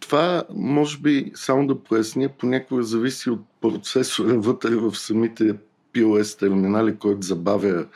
[0.00, 5.54] това, може би, само да поясня, понякога зависи от процесора вътре в самите
[5.94, 7.86] POS терминали, който забавя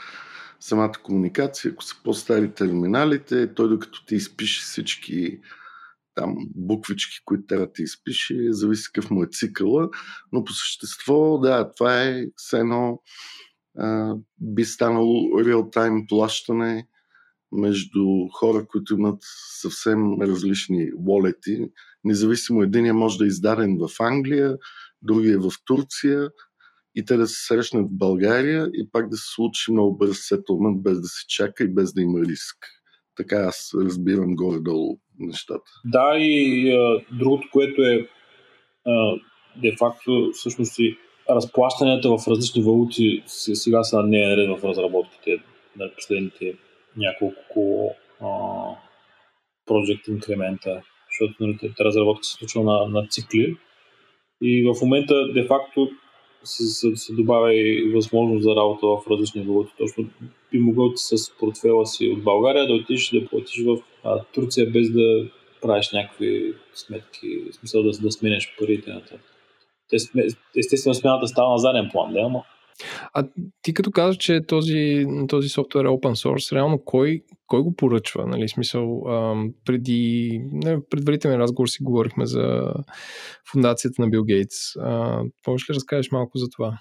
[0.60, 1.72] самата комуникация.
[1.72, 5.38] Ако са по-стари терминалите, той докато ти изпише всички
[6.20, 9.88] там буквички, които трябва да ти изпише, зависи какъв му е цикъла,
[10.32, 13.02] но по същество, да, това е все едно
[13.78, 16.86] а, би станало реал-тайм плащане
[17.52, 19.18] между хора, които имат
[19.60, 21.70] съвсем различни волети.
[22.04, 24.56] Независимо единия може да е издаден в Англия,
[25.02, 26.30] другия в Турция
[26.94, 30.82] и те да се срещнат в България и пак да се случи много бърз сетълмент,
[30.82, 32.56] без да се чака и без да има риск.
[33.16, 35.70] Така аз разбирам горе-долу нещата.
[35.84, 38.06] Да, и а, другото, което е
[39.56, 40.96] де-факто всъщност и
[41.30, 45.42] разплащанията в различни валути сега са на ред в разработките
[45.76, 46.54] на последните
[46.96, 48.26] няколко а,
[49.68, 53.56] project инкремента, защото нали, разработка се случва на, на цикли
[54.42, 55.90] и в момента де-факто
[56.44, 59.72] се, се, добавя и възможност за работа в различни валути.
[59.78, 60.04] Точно
[60.52, 64.90] би могъл с портфела си от България да отидеш да платиш в а, Турция без
[64.90, 65.26] да
[65.62, 69.02] правиш някакви сметки, в смисъл да, да сменяш парите на.
[70.56, 72.42] Естествено, смяната става на заден план, да, ама
[73.14, 73.28] а
[73.62, 78.26] ти като казваш, че този, този софтуер е open source, реално кой, кой го поръчва?
[78.26, 78.48] Нали?
[78.48, 82.74] Смисъл, ам, преди не, предварителен разговор си говорихме за
[83.52, 84.76] фундацията на Бил Гейтс.
[84.80, 86.78] А, можеш ли разкажеш малко за това?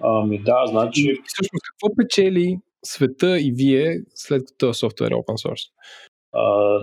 [0.00, 1.00] Ами да, значи...
[1.26, 5.68] Всъщност, какво печели света и вие след като този софтуер е open source?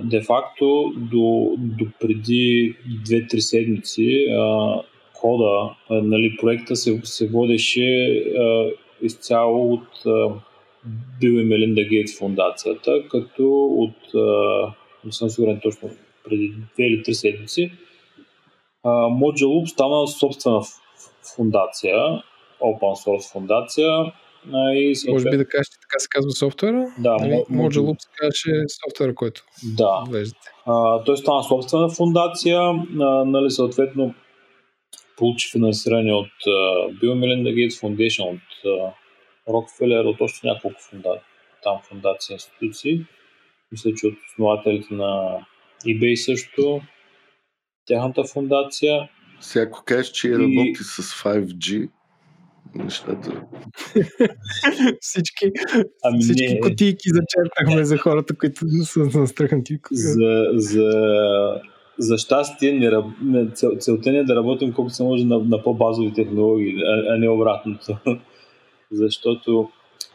[0.04, 4.26] де факто до, до преди 2-3 седмици
[5.20, 8.08] а, кода, а, нали, проекта се, се водеше
[8.40, 10.30] а, изцяло от а,
[11.20, 14.74] Бил и Мелинда Гейтс фундацията, като от, а,
[15.06, 15.90] не съм сигурен точно,
[16.24, 17.72] преди 2 или 3 седмици,
[18.84, 20.62] а, Moduloop стана собствена
[21.36, 21.96] фундация,
[22.62, 24.14] open source фундация,
[24.76, 25.14] и съответ...
[25.14, 26.86] Може би да кажеш, така се казва софтуера?
[27.00, 27.16] Да.
[27.16, 27.44] Нали?
[27.50, 28.52] Може Loop се казваше
[28.84, 29.42] софтуера, който
[29.78, 30.04] да.
[30.12, 30.48] веждате.
[30.66, 34.14] А, той стана собствена фундация, а, нали, съответно
[35.20, 36.32] получи финансиране от
[37.02, 38.90] Bill Melinda Gates Foundation, от
[39.48, 41.10] Rockefeller, от още няколко фунда...
[41.64, 43.06] там фундации институции.
[43.72, 45.40] Мисля, че от основателите на
[45.86, 46.82] eBay също,
[47.86, 49.10] тяхната фундация.
[49.40, 50.34] Сега ако кажеш, че и...
[50.34, 51.90] работи с 5G,
[52.76, 53.32] нещата.
[55.00, 55.52] всички
[56.04, 56.60] ами всички не...
[56.60, 59.78] кутийки зачерпахме за хората, които са настръхнати.
[59.92, 60.92] За, за,
[62.00, 62.92] за щастие не,
[63.24, 67.14] не, цел, целта ни е да работим колкото се може на, на по-базови технологии, а,
[67.14, 67.98] а не обратното.
[68.92, 69.70] Защото,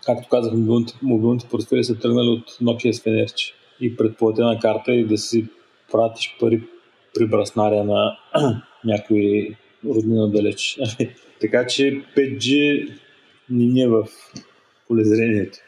[0.06, 5.04] както казах, мобилните, мобилните портфели са тръгнали от Nokia с фенерче и предплатена карта и
[5.04, 5.46] да си
[5.92, 6.62] пратиш пари
[7.14, 8.18] при браснаря на
[8.84, 9.50] някой
[9.84, 10.78] роднина далеч.
[11.40, 12.88] Така че 5G
[13.50, 14.06] ни е в
[14.88, 15.58] полезрението.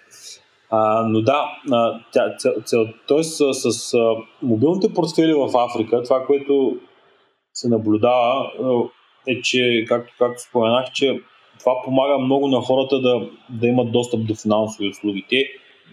[0.70, 1.60] А, но да,
[2.12, 3.22] тя, цел, т.е.
[3.22, 3.96] С, с, с
[4.42, 6.76] мобилните портфели в Африка, това, което
[7.54, 8.50] се наблюдава,
[9.28, 11.20] е, че, както, както споменах, че
[11.58, 15.24] това помага много на хората да, да имат достъп до финансови услуги.
[15.30, 15.48] Те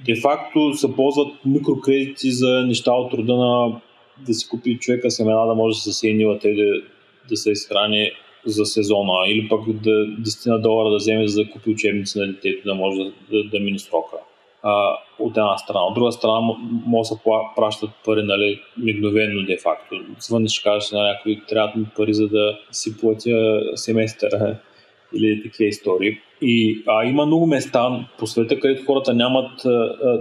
[0.06, 3.82] де-факто се ползват микрокредити за неща от рода на
[4.28, 6.82] да си купи човека семена, да може да се сейнива те да,
[7.30, 8.12] да се изхрани
[8.46, 12.62] за сезона или пък да 10 долара да вземе за да купи учебници на детето,
[12.66, 14.18] да може да, да, да мине срока.
[14.64, 15.86] А, от една страна.
[15.86, 16.40] От друга страна
[16.86, 17.22] може да се
[17.56, 19.96] пращат пари нали, мигновенно де факто.
[20.20, 24.56] Звъниш, кажеш на някой, трябва ми пари за да си платя семестъра
[25.16, 26.18] или такива истории.
[26.42, 29.52] И а, има много места по света, където хората нямат,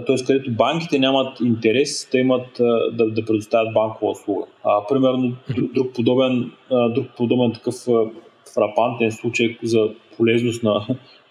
[0.07, 0.25] т.е.
[0.27, 2.47] където банките нямат интерес да имат
[2.91, 4.45] да, да предоставят банкова услуга.
[4.63, 5.35] А, примерно
[5.73, 6.51] друг подобен,
[6.89, 7.75] друг подобен такъв
[8.53, 10.85] фрапантен случай за полезност на,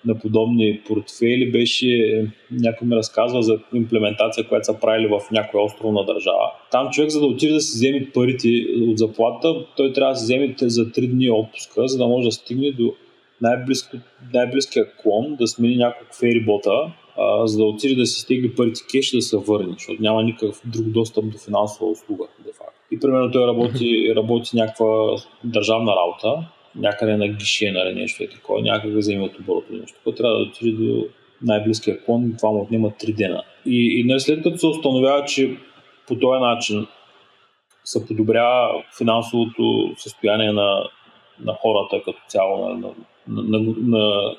[0.05, 6.05] на подобни портфели беше, някой ми разказва за имплементация, която са правили в някоя островна
[6.05, 6.53] държава.
[6.71, 8.49] Там човек, за да отиде да си вземе парите
[8.89, 12.33] от заплата, той трябва да си вземе за 3 дни отпуска, за да може да
[12.33, 12.95] стигне до
[14.33, 19.13] най-близкия клон да смени няколко ферибота, а, за да отиде да си стегли парите кеш
[19.13, 22.81] и да се върне, защото няма никакъв друг достъп до финансова услуга, де факто.
[22.91, 28.63] И примерно той работи, работи някаква държавна работа, някъде на гише, нали, нещо е такова,
[28.63, 29.99] някак да вземе от оборота нещо.
[29.99, 31.07] Такова трябва да отиде до
[31.43, 33.43] най-близкия клон, това му отнема 3 дена.
[33.67, 35.57] И, и нали, след като се установява, че
[36.09, 36.87] по този начин
[37.85, 40.85] се подобрява финансовото състояние на,
[41.41, 42.89] на хората като цяло, на, на,
[43.29, 44.35] на, на, на,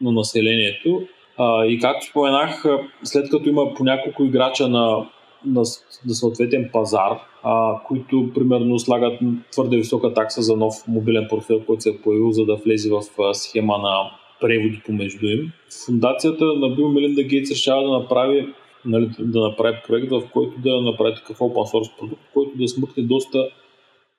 [0.00, 1.02] на населението.
[1.38, 2.64] А, и както споменах,
[3.02, 5.06] след като има по няколко играча на,
[5.46, 5.62] на,
[6.06, 9.20] на съответен пазар, а, които примерно слагат
[9.52, 13.34] твърде висока такса за нов мобилен портфел, който се е появил, за да влезе в
[13.34, 15.52] схема на преводи помежду им.
[15.86, 18.48] Фундацията на Бил Мелинда Гейтс решава да направи,
[18.84, 23.02] нали, да направи проект, в който да направи такъв open source продукт, който да смъкне
[23.02, 23.48] доста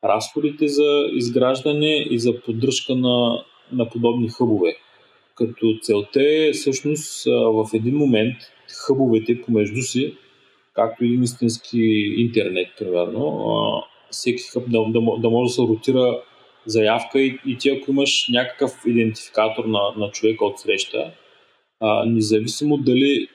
[0.03, 4.75] разходите за изграждане и за поддръжка на, на подобни хъбове.
[5.35, 8.35] Като целта е всъщност в един момент
[8.87, 10.13] хъбовете помежду си,
[10.75, 11.79] както и истински
[12.17, 16.21] интернет, примерно, всеки хъб да, да, да може да се ротира
[16.65, 21.11] заявка и, и ти ако имаш някакъв идентификатор на, на човека от среща,
[21.79, 23.27] а, независимо дали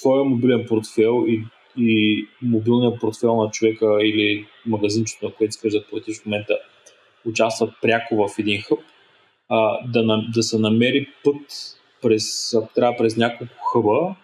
[0.00, 1.44] твоя мобилен портфел и,
[1.78, 6.58] и мобилният портфел на човека или магазинчето, на което искаш да платиш в момента,
[7.26, 8.80] участват пряко в един хъб,
[9.48, 11.40] а, да, да се намери път
[12.02, 14.16] през, трябва през няколко хъба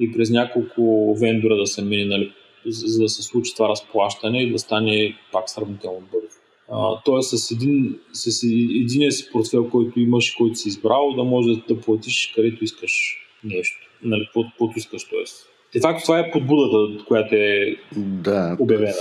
[0.00, 2.32] и през няколко вендора да се мине, нали,
[2.66, 6.98] за да се случи това разплащане и да стане пак сравнително бързо.
[7.04, 8.42] тоест с, един, с
[8.82, 13.16] единия си портфел, който имаш, който си избрал, да може да, да платиш където искаш
[13.44, 13.90] нещо.
[14.02, 15.24] Нали, каквото искаш, т.е.
[15.72, 18.92] Де факто това е подбудата, която е да, обявена.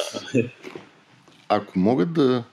[1.49, 2.43] Ако мога да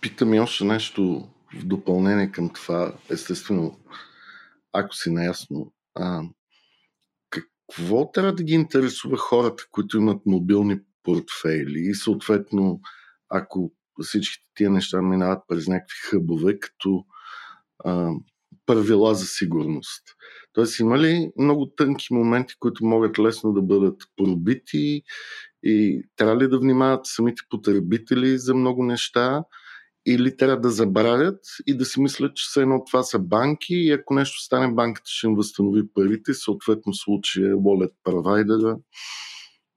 [0.00, 1.22] питам и още нещо
[1.60, 3.76] в допълнение към това, естествено,
[4.72, 6.22] ако си наясно, а,
[7.70, 12.80] какво трябва да ги интересува хората, които имат мобилни портфейли и съответно,
[13.28, 17.04] ако всичките тия неща минават през някакви хъбове, като
[17.84, 18.10] а,
[18.66, 20.02] правила за сигурност.
[20.52, 25.02] Тоест има ли много тънки моменти, които могат лесно да бъдат пробити
[25.62, 29.44] и трябва ли да внимават самите потребители за много неща
[30.06, 33.92] или трябва да забравят и да си мислят, че все едно това са банки и
[33.92, 38.76] ако нещо стане, банката ще им възстанови парите, съответно случая wallet провайдера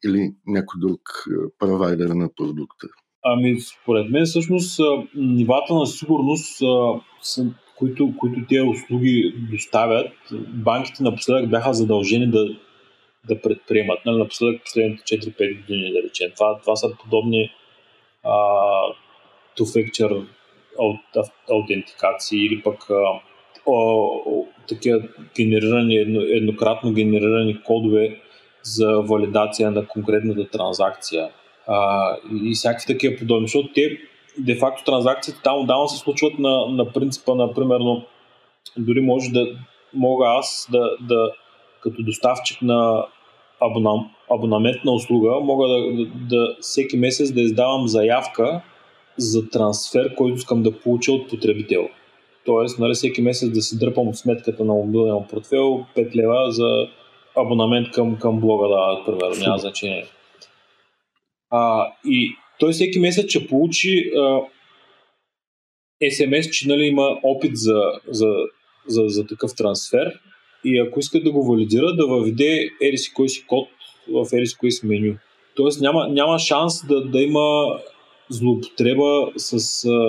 [0.06, 1.00] или някой друг
[1.60, 2.88] провайдер на продукта.
[3.24, 4.80] Ами, според мен, всъщност,
[5.16, 6.60] нивата на сигурност,
[7.78, 10.14] които, които тези услуги доставят,
[10.48, 12.46] банките напоследък бяха задължени да,
[13.28, 14.00] да предприемат.
[14.06, 16.32] Нали, напоследък последните 4-5 години, да речем.
[16.36, 17.50] Това, това са подобни
[18.24, 18.34] а,
[19.58, 20.26] two-factor
[21.50, 23.22] аутентикации или пък а,
[24.68, 25.02] такива
[25.36, 28.20] генерирани, едно, еднократно генерирани кодове
[28.64, 31.30] за валидация на конкретната транзакция.
[31.68, 32.10] А,
[32.44, 33.98] и всякакви такива подобни, защото те
[34.40, 38.06] де-факто транзакциите там отдавна се случват на, на принципа на, примерно,
[38.78, 39.48] дори може да
[39.94, 41.32] мога аз да, да
[41.82, 43.06] като доставчик на
[43.62, 48.62] абонам, абонаментна услуга, мога да, да, да всеки месец да издавам заявка
[49.18, 51.90] за трансфер, който искам да получа от потребител.
[52.46, 56.88] Тоест, нали, всеки месец да си дърпам от сметката на мобилния портфел 5 лева за
[57.36, 60.06] абонамент към, към блога, да, примерно, няма значение.
[61.50, 64.42] А, и той всеки месец ще получи а,
[66.04, 68.34] SMS, че нали, има опит за, за,
[68.88, 70.20] за, за такъв трансфер
[70.66, 73.68] и ако иска да го валидира, да въведе ериси кой си код
[74.08, 75.16] в ериси кой си меню.
[75.56, 77.80] Тоест няма, няма шанс да, да има
[78.30, 79.60] злоупотреба с,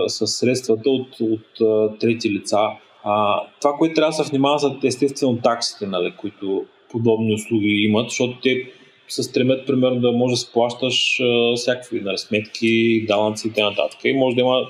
[0.09, 2.59] с средствата от, от, трети лица.
[3.05, 8.09] А, това, което трябва да се внимава са естествено таксите, нали, които подобни услуги имат,
[8.09, 8.73] защото те
[9.09, 11.21] се стремят, примерно, да може да сплащаш
[11.57, 13.89] всякакви нали, сметки, данъци и т.н.
[14.05, 14.67] И може да има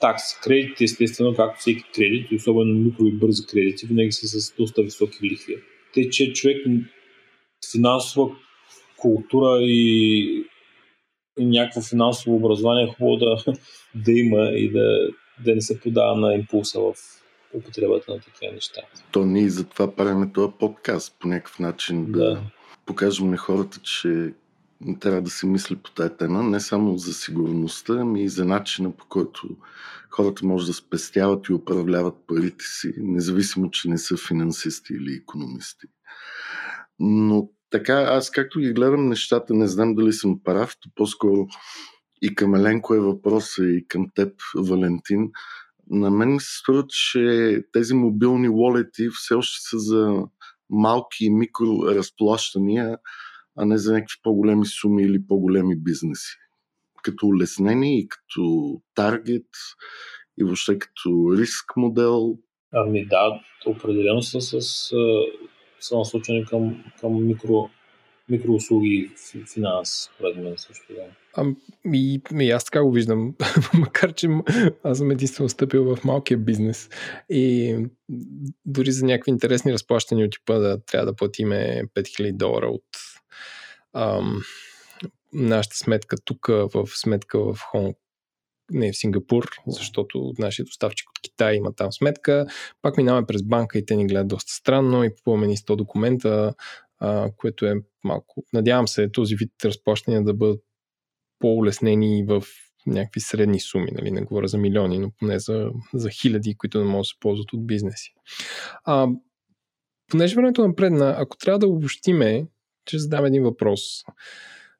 [0.00, 0.36] такси.
[0.42, 5.18] Кредити, естествено, както всеки кредит, особено микро и бързи кредити, винаги са с доста високи
[5.24, 5.56] лихви.
[5.94, 6.66] Те, че човек
[7.72, 8.30] финансова
[8.96, 10.44] култура и
[11.38, 13.36] някакво финансово образование е хубаво да,
[13.94, 15.08] да има и да,
[15.44, 16.94] да не се подава на импулса в
[17.54, 18.80] употребата на такива неща.
[19.12, 22.42] То ние затова правим този подкаст по някакъв начин да, да
[22.86, 24.32] покажем на хората, че
[25.00, 28.90] трябва да се мисли по тази тема, не само за сигурността, ами и за начина
[28.90, 29.48] по който
[30.10, 35.86] хората може да спестяват и управляват парите си, независимо, че не са финансисти или економисти.
[36.98, 41.46] Но така, аз както ги гледам нещата, не знам дали съм прав, то по-скоро
[42.22, 45.30] и към Еленко е въпроса и към теб, Валентин.
[45.90, 50.22] На мен се струва, че тези мобилни волети все още са за
[50.70, 52.98] малки микро разплащания,
[53.56, 56.36] а не за някакви по-големи суми или по-големи бизнеси.
[57.02, 59.48] Като улеснение и като таргет
[60.38, 62.38] и въобще като риск модел.
[62.72, 64.90] Ами да, определено са с,
[65.82, 67.70] са насочени към, към микро,
[68.28, 71.02] микроуслуги и финанс, според мен също да.
[71.36, 73.34] Ами, и аз така го виждам,
[73.74, 74.28] макар че
[74.84, 76.88] аз съм единствено стъпил в малкия бизнес
[77.30, 77.76] и
[78.66, 82.84] дори за някакви интересни разплащания от типа да трябва да платиме 5000 долара от
[83.94, 84.42] ам,
[85.32, 87.96] нашата сметка тук в сметка в Хонг
[88.72, 92.46] не в Сингапур, защото нашия доставчик от Китай има там сметка.
[92.82, 96.54] Пак минаваме през банка и те ни гледат доста странно и попълваме ни 100 документа,
[96.98, 98.44] а, което е малко...
[98.52, 100.60] Надявам се този вид разплащания да бъдат
[101.38, 102.42] по-улеснени в
[102.86, 104.10] някакви средни суми, нали?
[104.10, 107.52] не говоря за милиони, но поне за, за хиляди, които не могат да се ползват
[107.52, 108.14] от бизнеси.
[108.84, 109.08] А,
[110.10, 112.46] понеже времето напредна, ако трябва да обобщиме,
[112.86, 113.80] ще задам един въпрос.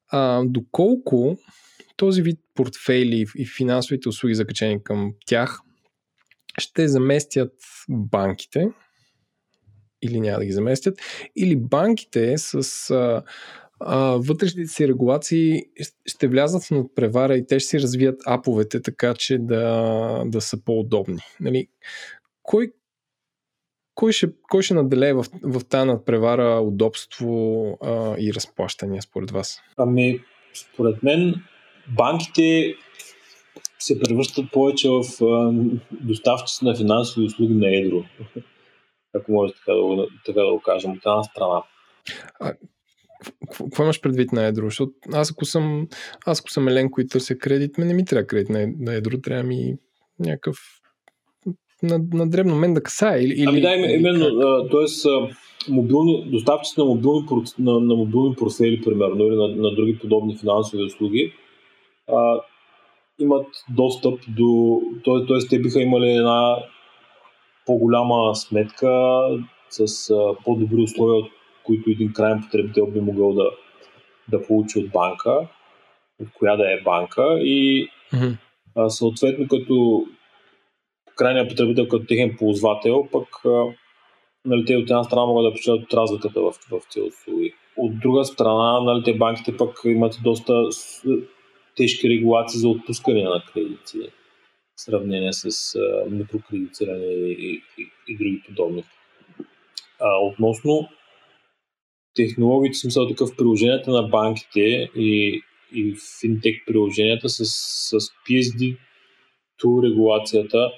[0.07, 1.37] А, доколко
[1.95, 5.59] този вид портфейли и финансовите услуги, закачени към тях,
[6.59, 7.53] ще заместят
[7.89, 8.69] банките
[10.01, 10.99] или няма да ги заместят,
[11.35, 13.23] или банките с а,
[13.79, 15.61] а, вътрешните си регулации
[16.05, 20.63] ще влязат в надпревара и те ще си развият аповете така, че да, да са
[20.63, 21.19] по-удобни.
[21.39, 21.67] Нали?
[22.43, 22.71] Кой,
[23.95, 29.61] кой ще, кой ще наделее в, в тази надпревара удобство а, и разплащания според вас?
[29.77, 30.19] Ами,
[30.53, 31.43] според мен
[31.87, 32.75] банките
[33.79, 35.03] се превръщат повече в
[35.91, 38.03] доставчици на финансови услуги на едро.
[39.15, 41.63] Ако може така да го, така да го кажем, от една страна.
[42.39, 42.53] А,
[43.49, 44.65] какво имаш предвид на едро?
[44.65, 45.87] Защото аз ако съм,
[46.25, 49.43] аз ако съм Еленко и търся кредит, не ми трябва кредит на, на едро, трябва
[49.43, 49.75] ми
[50.19, 50.57] някакъв
[51.83, 53.19] на, на дребно мен да касае.
[53.19, 54.25] Или, ами да, именно,
[54.69, 55.71] т.е.
[55.71, 57.25] мобилни, доставчици на мобилни,
[57.59, 61.33] на, на мобилни портфели, примерно, или на, на други подобни финансови услуги,
[62.11, 62.41] а,
[63.19, 64.81] имат достъп до...
[65.05, 65.47] Т.е.
[65.49, 66.57] те биха имали една
[67.65, 69.21] по-голяма сметка
[69.69, 71.31] с а, по-добри условия, от
[71.63, 73.51] които един крайен потребител би могъл да,
[74.27, 75.47] да получи от банка,
[76.21, 78.31] от коя да е банка и Мгм.
[78.75, 80.05] а, съответно като
[81.15, 83.65] крайният потребител, като техен ползвател, пък а,
[84.45, 87.53] нали, те от една страна могат да печелят от разликата в, в тези услуги.
[87.77, 90.71] От друга страна, нали, те банките пък имат доста
[91.75, 93.99] тежки регулации за отпускане на кредити
[94.75, 98.83] в сравнение с а, микрокредитиране и, и, и други подобни.
[99.99, 100.89] А, относно
[102.15, 105.41] технологиите, в смисъл такъв приложенията на банките и,
[105.73, 108.77] и финтек приложенията с, с PSD
[109.63, 110.71] to регулацията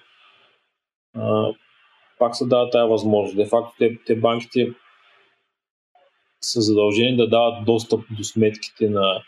[1.15, 1.53] а,
[2.19, 3.35] пак се дава тая възможност.
[3.35, 4.73] Де факто те, те банките
[6.41, 9.23] са задължени да дават достъп до сметките на,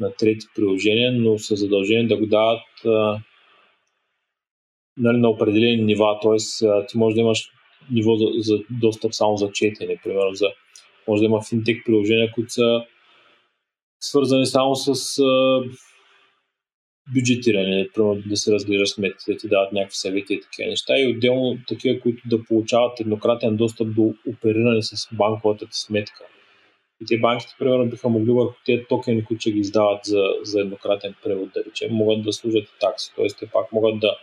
[0.00, 3.18] на трети приложения, но са задължени да го дават а,
[4.96, 6.18] нали, на определени нива.
[6.64, 7.50] А, ти може да имаш
[7.90, 10.46] ниво за, за достъп само за четене, примерно за
[11.08, 12.84] може да има финтек приложения, които са
[14.00, 15.62] свързани само с а,
[17.14, 21.06] бюджетиране, примерно да се разглеждаш сметките, да ти дават някакви съвети и такива неща и
[21.06, 26.24] отделно такива, които да получават еднократен достъп до опериране с банковата ти сметка.
[27.00, 30.60] И те банките, примерно, биха могли върху тези токени, които ще ги издават за, за
[30.60, 33.12] еднократен превод, да речем, могат да служат и такси.
[33.16, 34.16] Тоест, те пак могат да,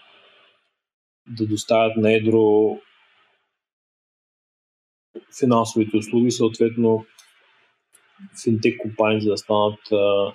[1.28, 2.78] да доставят на едро
[5.40, 7.06] финансовите услуги, съответно
[8.44, 10.34] финтек компаниите да станат а,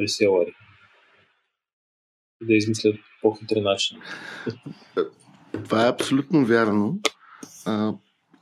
[0.00, 0.54] реселери.
[2.42, 4.00] Да измислят по-хитри начини.
[5.64, 6.98] Това е абсолютно вярно.
[7.66, 7.92] А,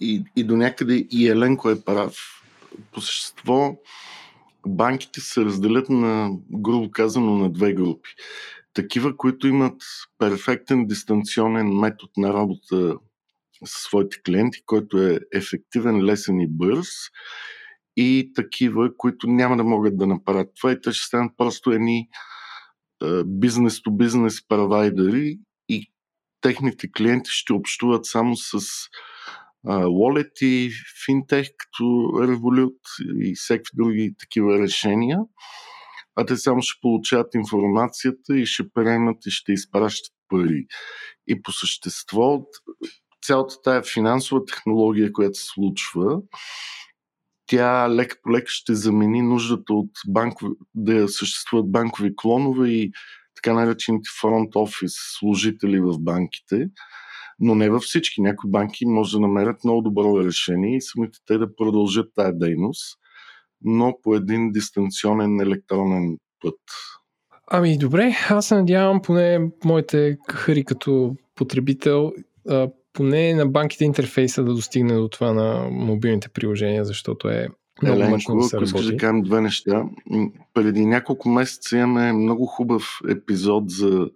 [0.01, 2.42] и, и до някъде и Еленко е прав.
[2.93, 3.77] По същество,
[4.67, 8.11] банките се разделят на, грубо казано, на две групи.
[8.75, 9.83] Такива, които имат
[10.19, 12.95] перфектен дистанционен метод на работа
[13.65, 16.89] с своите клиенти, който е ефективен, лесен и бърз,
[17.97, 22.09] и такива, които няма да могат да направят това и те ще станат просто едни
[23.25, 25.93] бизнес-то-бизнес провайдери и
[26.41, 28.59] техните клиенти ще общуват само с
[29.67, 30.71] Wallet и
[31.07, 31.83] финтех, като
[32.15, 32.79] Revolut
[33.21, 35.19] и всеки други такива решения,
[36.17, 40.67] а те само ще получават информацията и ще приемат и ще изпращат пари.
[41.27, 42.41] И по същество
[43.25, 46.19] цялата тая финансова технология, която се случва,
[47.47, 52.93] тя лека по лека ще замени нуждата от банкови, да съществуват банкови клонове и
[53.35, 56.67] така наречените фронт офис служители в банките,
[57.43, 58.23] но не във всички.
[58.23, 62.99] Някои банки може да намерят много добро решение и самите те да продължат тая дейност,
[63.65, 66.61] но по един дистанционен електронен път.
[67.51, 72.13] Ами добре, аз се надявам поне моите кахари като потребител
[72.93, 77.49] поне на банките интерфейса да достигне до това на мобилните приложения, защото е
[77.83, 79.85] много да се ако искаш да кажем две неща.
[80.55, 84.11] Преди няколко месеца имаме много хубав епизод за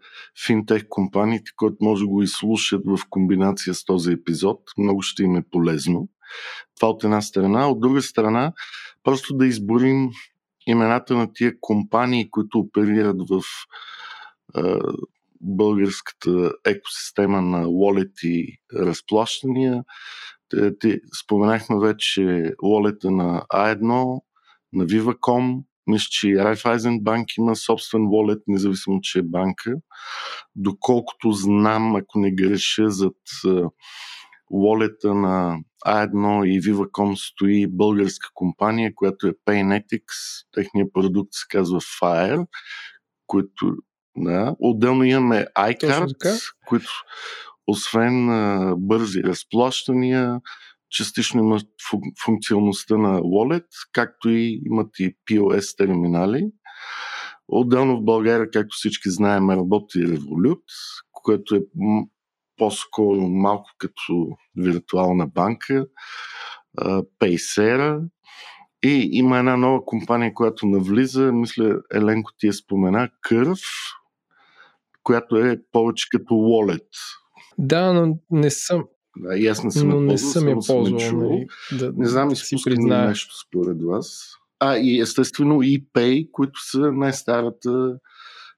[0.46, 4.60] финтех компаниите, който може да го изслушат в комбинация с този епизод.
[4.78, 6.08] Много ще им е полезно.
[6.76, 7.68] Това от една страна.
[7.68, 8.52] От друга страна,
[9.02, 10.10] просто да изборим
[10.66, 13.42] имената на тия компании, които оперират в
[14.56, 14.60] е,
[15.40, 19.84] българската екосистема на wallet и разплащания.
[20.48, 22.20] Те, те, споменахме вече
[22.64, 24.20] wallet на A1,
[24.72, 29.74] на Viva.com, мисля, че и Raiffeisen Bank има собствен wallet, независимо, че е банка.
[30.56, 33.16] Доколкото знам, ако не греша, зад
[34.52, 40.46] wallet на A1 и Viva.com стои българска компания, която е Paynetics.
[40.52, 42.46] Техният продукт се казва Fire,
[43.26, 43.76] който
[44.16, 44.56] да.
[44.58, 46.34] Отделно имаме Точно iCard, така.
[46.66, 46.90] които
[47.66, 50.40] освен а, бързи разплащания,
[50.90, 56.46] частично имат фун- функционалността на Wallet, както и имат и POS терминали.
[57.48, 60.62] Отделно в България, както всички знаем, работи Revolut,
[61.12, 61.60] което е
[62.56, 65.86] по-скоро малко като виртуална банка,
[67.20, 68.00] Paysera,
[68.84, 73.58] и има една нова компания, която навлиза, мисля, Еленко ти я спомена, Кърв,
[75.02, 76.88] която е повече като Wallet.
[77.58, 78.84] Да, но не съм,
[79.16, 81.00] Да, и аз не съм но не ползвал, съм я съм ползвал.
[81.00, 81.28] чувал.
[81.30, 81.46] Нали,
[81.78, 83.08] да, Не знам, да си изпуска ли призная.
[83.08, 84.28] нещо според вас.
[84.60, 87.98] А, и естествено ePay, които са най-старата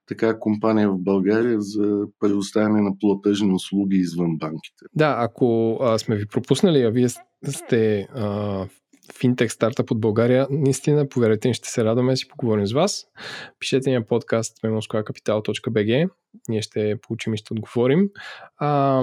[0.06, 4.84] така компания в България за предоставяне на платежни услуги извън банките.
[4.94, 7.08] Да, ако а, сме ви пропуснали, а вие
[7.48, 8.66] сте а,
[9.12, 13.06] финтех стартъп от България, наистина, повярвайте ни, ще се радваме да си поговорим с вас.
[13.58, 16.08] Пишете ни на подкаст memoskapital.bg
[16.48, 18.08] ние ще получим и ще отговорим.
[18.56, 19.02] А,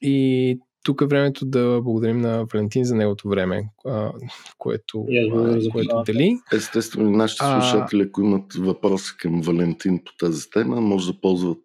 [0.00, 4.12] И тук е времето да благодарим на Валентин за неговото време, а,
[4.58, 6.38] което, а, което дели.
[6.52, 11.62] Естествено, нашите слушатели, ако имат въпроси към Валентин по тази тема, може да ползват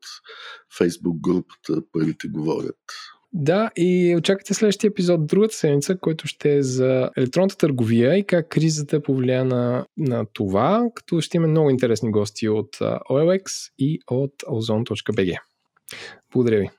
[0.78, 2.78] фейсбук групата Парите говорят.
[3.34, 8.50] Да, и очаквайте следващия епизод другата седмица, който ще е за електронната търговия и как
[8.50, 12.76] кризата повлия на, на това, като ще има много интересни гости от
[13.10, 15.38] OLX и от ozon.bg.
[16.32, 16.70] Благодаря ви.